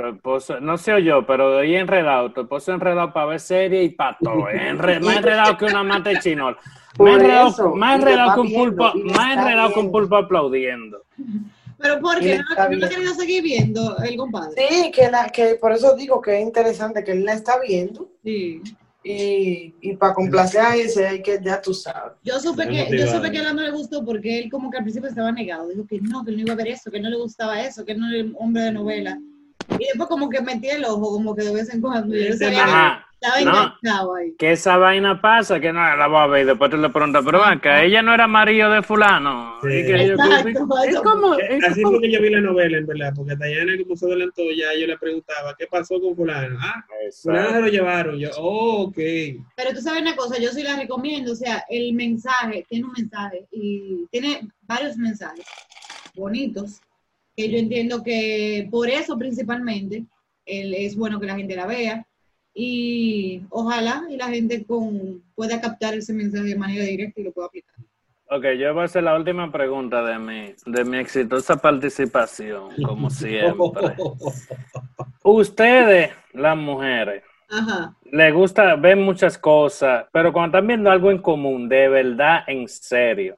[0.00, 2.32] Tu esposo- no sé yo, pero de ahí enredado.
[2.32, 4.48] Tu esposo enredado para ver serie y para todo.
[4.48, 6.56] es enre- más enredado que una mata de chinol.
[6.98, 11.02] Más enredado, eso, más enredado que un pulpo, más enredado que un pulpo aplaudiendo.
[11.78, 12.26] Pero ¿por Y qué?
[12.28, 14.54] le ¿No, no querido seguir viendo el compadre?
[14.56, 18.08] Sí, que, la, que por eso digo que es interesante que él la está viendo
[18.22, 18.60] Sí.
[19.02, 22.12] y, y para complacer a ese hay que ya tú sabes.
[22.22, 24.76] Yo supe que, yo supe que a él no le gustó porque él como que
[24.78, 25.68] al principio estaba negado.
[25.68, 27.82] Dijo que no, que él no iba a ver eso, que no le gustaba eso,
[27.84, 29.18] que él no era un hombre de novela.
[29.78, 32.14] Y después como que metía el ojo, como que de vez en cuando.
[32.16, 33.50] Y él Ese sabía que No.
[33.50, 34.34] enganchado ahí.
[34.38, 36.42] Que esa vaina pasa, que no la voy a ver.
[36.42, 39.56] y Después te le preguntas, pero que ella no era marido de fulano.
[39.62, 39.68] Sí.
[39.68, 40.48] Y que yo- Exacto,
[40.88, 43.36] es como, Eh, es Así como- fue que yo vi la novela, en verdad, porque
[43.36, 46.58] Dayana, como se adelantó, ya yo le preguntaba, ¿qué pasó con fulano?
[46.62, 46.82] Ah,
[47.22, 48.18] fulano se lo llevaron.
[48.18, 48.96] Yo, oh, ok.
[48.96, 52.92] Pero tú sabes una cosa, yo sí la recomiendo, o sea, el mensaje, tiene un
[52.92, 55.44] mensaje y tiene varios mensajes
[56.14, 56.80] bonitos
[57.40, 60.04] que yo entiendo que por eso principalmente
[60.44, 62.06] es bueno que la gente la vea
[62.52, 67.32] y ojalá y la gente con, pueda captar ese mensaje de manera directa y lo
[67.32, 67.74] pueda aplicar.
[68.32, 73.08] Ok, yo voy a hacer la última pregunta de mi, de mi exitosa participación, como
[73.10, 73.96] siempre.
[75.24, 77.96] Ustedes, las mujeres, Ajá.
[78.04, 82.68] les gusta ver muchas cosas, pero cuando están viendo algo en común, de verdad, en
[82.68, 83.36] serio,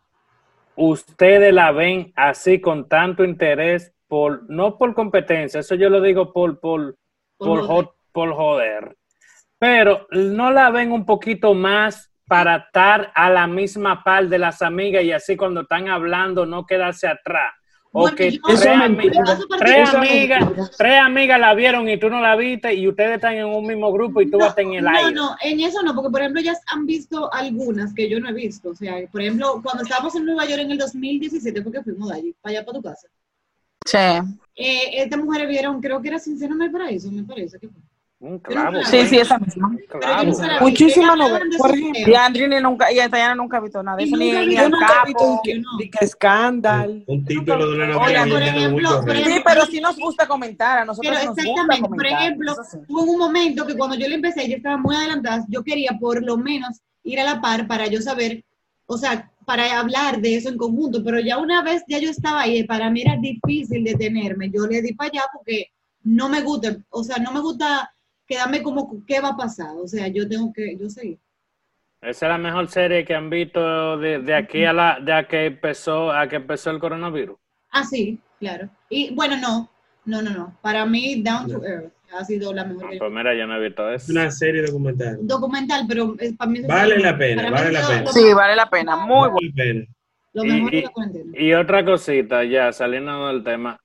[0.76, 6.32] ustedes la ven así con tanto interés, por, no por competencia, eso yo lo digo
[6.32, 6.96] por, por,
[7.38, 7.88] Por joder.
[8.12, 8.96] por joder,
[9.58, 14.62] pero no la ven un poquito más para estar a la misma par de las
[14.62, 17.52] amigas y así cuando están hablando no quedarse atrás.
[17.94, 18.66] O Bueno, que yo- tres,
[19.94, 23.66] amigas, tres amigas la vieron y tú no la viste y ustedes están en un
[23.66, 25.12] mismo grupo y tú vas en el no, aire.
[25.12, 28.32] no, en eso no, porque por ejemplo ellas han visto algunas que yo no he
[28.32, 28.70] visto.
[28.70, 32.14] O sea, por ejemplo, cuando estábamos en Nueva York en el 2017, porque fuimos de
[32.16, 33.08] allí, para allá para tu casa.
[33.84, 33.98] Sí.
[34.56, 37.80] Eh, estas mujeres vieron, creo que era Sincero en el Paraíso, me parece que fue.
[38.24, 38.78] Un clavo.
[38.84, 39.08] Sí, Sí, güey.
[39.08, 39.76] sí, esa misma.
[39.90, 41.90] Por sus ejemplo.
[41.92, 42.20] Y temas.
[42.20, 45.40] Andrini nunca, y Tayana nunca ha visto nada de eso, ni, ni al capo.
[45.42, 45.60] que,
[45.90, 47.02] que escándalo.
[47.08, 49.16] Un título de una Oye, novela por ejemplo, por.
[49.16, 51.96] Sí, pero sí nos gusta comentar, a nosotros Pero nos gusta exactamente, comentar.
[52.12, 52.78] por ejemplo, sí.
[52.88, 56.22] hubo un momento que cuando yo le empecé, yo estaba muy adelantada, yo quería por
[56.24, 58.44] lo menos ir a la par para yo saber,
[58.86, 62.42] o sea, para hablar de eso en conjunto, pero ya una vez ya yo estaba
[62.42, 65.66] ahí, para mí era difícil detenerme, yo le di para allá porque
[66.04, 67.92] no me gusta, o sea, no me gusta
[68.32, 69.70] quedarme como, ¿qué va a pasar?
[69.76, 71.18] O sea, yo tengo que, yo seguir.
[72.00, 75.28] Esa es la mejor serie que han visto de, de aquí a la de a
[75.28, 77.36] que empezó a que empezó el coronavirus.
[77.70, 78.68] Ah, sí, claro.
[78.88, 79.70] Y bueno, no,
[80.06, 82.84] no, no, no, para mí Down to Earth ha sido la mejor.
[82.84, 84.12] No, que- pues mira, yo no he visto Es eso.
[84.12, 85.18] una serie documental.
[85.22, 88.06] documental, pero es, para mí es- Vale la pena, vale la pena.
[88.12, 89.28] Sí, vale la pena, muy.
[89.28, 89.84] Vale la pena.
[90.34, 91.32] Lo Y- mejor de y- la cuarentena.
[91.38, 93.78] Y otra cosita, ya saliendo del tema,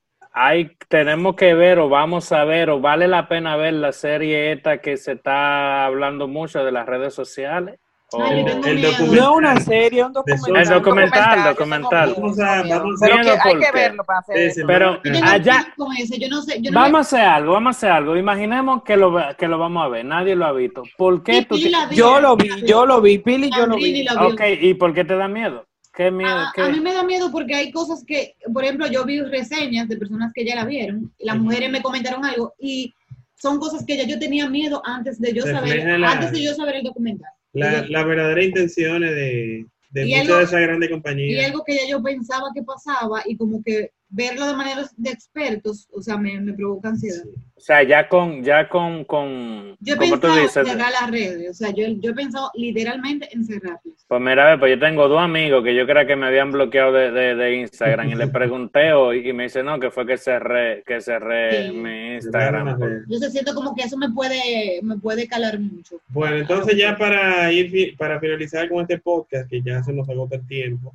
[0.45, 4.51] hay, tenemos que ver o vamos a ver o vale la pena ver la serie
[4.51, 7.79] esta que se está hablando mucho de las redes sociales.
[8.13, 8.91] O- Ay, El miedo.
[8.91, 10.55] documento- No es una serie, un documental.
[10.55, 12.13] el documental, documental.
[12.15, 14.61] tengo Vamos a- vamos Pero que hay ¿por que verlo para hacer eso.
[14.65, 17.51] Pero Yo allá, miedo con ese, yo no sé, yo no vamos a hacer algo,
[17.51, 18.15] vamos a hacer algo.
[18.15, 20.83] Imaginemos que lo, que lo vamos a ver, nadie lo ha visto.
[20.97, 21.55] ¿Por qué Sí, tú?
[21.59, 21.95] te- vi.
[21.97, 24.03] Yo lo vi, yo lo vi, Pili, yo lo vi.
[24.03, 24.11] vio.
[24.29, 25.65] Ok, ¿y por qué te da miedo?
[25.97, 26.29] ¿Qué miedo?
[26.29, 26.61] A, qué?
[26.61, 29.97] a mí me da miedo porque hay cosas que, por ejemplo, yo vi reseñas de
[29.97, 32.93] personas que ya la vieron, y las mujeres me comentaron algo y
[33.35, 36.53] son cosas que ya yo tenía miedo antes de yo saber, la- antes de yo
[36.53, 37.31] saber el documental.
[37.53, 41.45] La, Y- las verdaderas intenciones de, de Y muchas de esas grandes Y compañías.
[41.47, 45.87] algo que ya yo pensaba que pasaba y como que verlo de manera de expertos,
[45.91, 47.23] o sea, me, me provoca ansiedad.
[47.55, 51.49] O sea, ya con, ya con, con, Yo he como tú pensado cerrar las redes,
[51.49, 54.05] o sea, yo, yo he pensado literalmente en cerrarlas.
[54.07, 56.51] Pues mira, a ver, pues yo tengo dos amigos que yo creo que me habían
[56.51, 60.05] bloqueado de, de, de Instagram y le pregunté hoy y me dice, no, que fue
[60.05, 61.73] que cerré, que cerré Sí.
[61.73, 62.77] mi Instagram.
[62.77, 65.99] por- Yo se siento como que eso me puede, me puede calar mucho.
[66.09, 70.35] Bueno, entonces ya para ir para finalizar con este podcast, que ya se nos agota
[70.37, 70.93] el tiempo,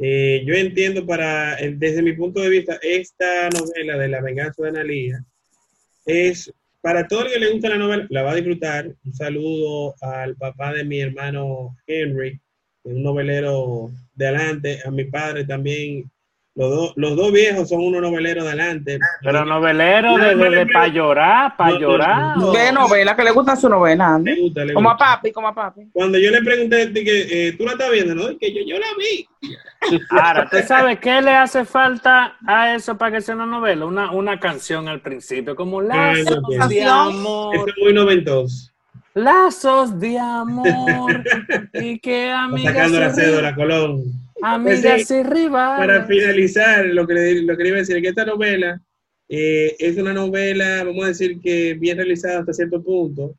[0.00, 4.70] eh, yo entiendo para, desde mi punto de vista, esta novela de La venganza de
[4.70, 5.24] Analia
[6.06, 8.94] es, para todo el que le gusta la novela, la va a disfrutar.
[9.04, 12.40] Un saludo al papá de mi hermano Henry,
[12.84, 16.10] un novelero de adelante, a mi padre también.
[16.60, 18.98] Los, dos los dos viejos son unos noveleros de adelante.
[19.22, 22.36] Pero novelero de, de, de para llorar, para No, llorar.
[22.36, 22.52] no.
[22.52, 23.16] ¿Qué novela?
[23.16, 24.34] Que le gusta su novela, Andy.
[24.34, 25.88] Le gusta, le Como a papi, como a papi.
[25.90, 28.36] Cuando yo le pregunté, de que eh, tú la estás viendo, ¿no?
[28.38, 29.26] Que yo, yo la vi.
[30.10, 33.86] Ahora, ¿tú sabes qué le hace falta a eso para que sea una novela?
[33.86, 38.70] Una, una canción al principio, como lazos de amor, Esto es muy noventoso.
[39.14, 41.24] lazos de amor,
[41.72, 44.02] y que Está amigas sacando la cédula, Colón.
[44.42, 45.86] Amigas y rivales.
[45.86, 48.80] Para finalizar, lo que, le, lo que le iba a decir es que esta novela
[49.28, 53.36] eh, es una novela, vamos a decir que bien realizada hasta cierto punto.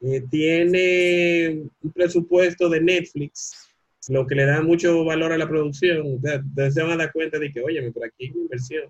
[0.00, 3.70] Eh, tiene un presupuesto de Netflix,
[4.08, 6.14] lo que le da mucho valor a la producción.
[6.14, 8.84] Ustedes se van a dar cuenta de que, oye, pero aquí hay una inversión.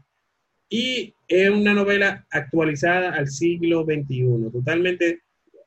[0.69, 5.21] Y es una novela actualizada al siglo XXI, totalmente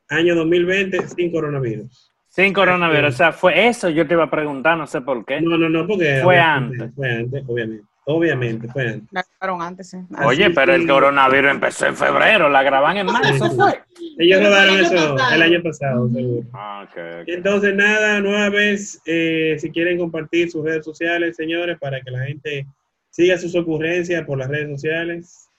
[0.08, 2.13] año 2020 sin coronavirus.
[2.36, 5.40] Sin coronavirus, o sea, fue eso yo te iba a preguntar, no sé por qué.
[5.40, 6.92] No, no, no, porque Fue antes.
[6.96, 7.86] Fue antes, obviamente.
[8.06, 9.08] Obviamente, fue antes.
[9.12, 9.98] La grabaron antes, sí.
[10.26, 13.56] Oye, Así pero el coronavirus empezó en febrero, la graban en marzo, Sí.
[13.56, 13.80] fue.
[14.18, 15.36] Ellos rodaron el eso pasado.
[15.36, 16.48] el año pasado, seguro.
[16.54, 17.28] Ah, ok, ok.
[17.28, 22.26] Entonces, nada, nueva vez, eh, si quieren compartir sus redes sociales, señores, para que la
[22.26, 22.66] gente
[23.12, 25.50] siga sus ocurrencias por las redes sociales.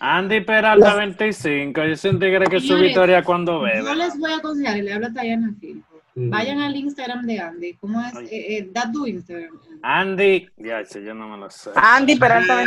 [0.00, 3.96] Andy Peralta 25, yo soy un tigre que su victoria cuando Yo bebe.
[3.96, 5.98] les voy a aconsejar, y le habla Tayana Filpo.
[6.14, 6.30] Mm.
[6.30, 7.74] Vayan al Instagram de Andy.
[7.74, 8.14] ¿Cómo es?
[8.32, 9.56] Eh, eh, da tu Instagram.
[9.82, 11.70] Andy, ya, che, yo no me lo sé.
[11.76, 12.64] Andy Peralta.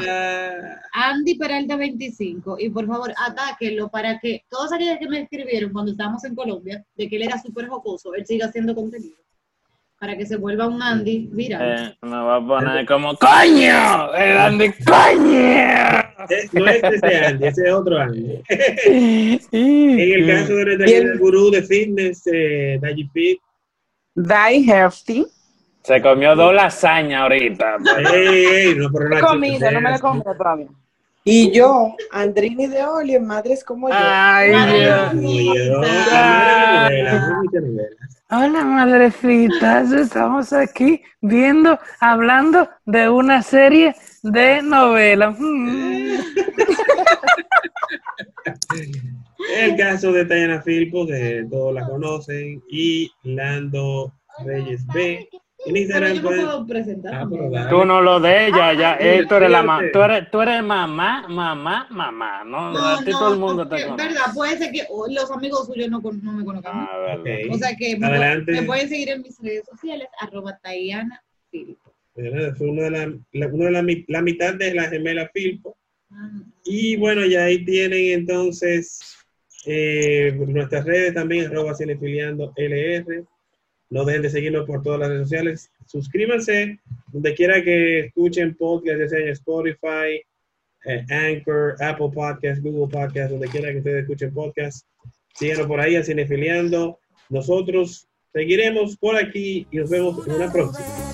[0.94, 2.58] Ah, Andy Peralta 25.
[2.60, 6.86] Y por favor, atáquenlo para que todos aquellos que me escribieron cuando estábamos en Colombia,
[6.96, 9.18] de que él era súper jocoso, él siga haciendo contenido.
[10.02, 11.62] Para que se vuelva un Andy viral.
[11.80, 14.12] Eh, me va a poner como ¡Coño!
[14.16, 15.40] ¡El Andy coño!
[16.28, 18.42] Eh, No es ese Andy, ese es otro Andy.
[19.52, 23.40] En el caso de el- gurú de fitness, eh, Daji Fit,
[24.16, 25.28] Die Healthy.
[25.84, 27.78] Se comió dos lasañas ahorita.
[28.12, 30.68] ey, ey, no, he la comido, no me la comido todavía.
[31.24, 33.96] Y yo, Andrini de Oli, en Madres como yo.
[33.96, 35.14] Ay, Dios.
[35.54, 35.82] Yo,
[38.32, 38.46] Novela.
[38.46, 39.92] Hola, madrecitas.
[39.92, 45.38] Estamos aquí viendo, hablando de una serie de novelas.
[48.74, 49.24] Mm.
[49.56, 54.14] El caso de Tayana Filpo, que todos la conocen, y Lando
[54.46, 55.28] Reyes B.
[55.64, 57.14] En Pero Instagram yo no pueden- puedo presentar.
[57.14, 57.70] Ah, pero.
[57.70, 58.98] Tú no lo de ella, ya.
[59.00, 62.44] sí, eh, tú, eres la ma- tú, eres, tú eres mamá, mamá, mamá.
[62.44, 64.04] No, No, a ti no, todo el mundo te conoce.
[64.08, 66.72] verdad, puede ser que los amigos suyos no, con- no me conozcan.
[66.76, 67.20] Ah, verdad.
[67.46, 67.54] Ok.
[67.54, 68.52] O sea que me, Adelante.
[68.54, 71.94] me pueden seguir en mis redes sociales, arroba Tayana Filpo.
[72.16, 72.56] ¿verdad?
[72.58, 75.78] Fue uno de la, la- uno de la, mi- la mitad de la gemela Filpo.
[76.66, 79.00] Y bueno, ya ahí tienen entonces
[79.66, 83.24] eh, nuestras redes también, arroba cinefiliando LR.
[83.92, 85.72] No dejen de seguirnos por todas las redes sociales.
[85.86, 86.80] Suscríbanse
[87.12, 90.22] donde quiera que escuchen podcast, ya sea en Spotify,
[90.86, 94.88] eh, Anchor, Apple Podcast, Google Podcast, donde quiera que ustedes escuchen podcast.
[95.36, 97.00] Síganos por ahí a Cinefiliando.
[97.30, 101.11] Nosotros seguiremos por aquí y nos vemos en una próxima.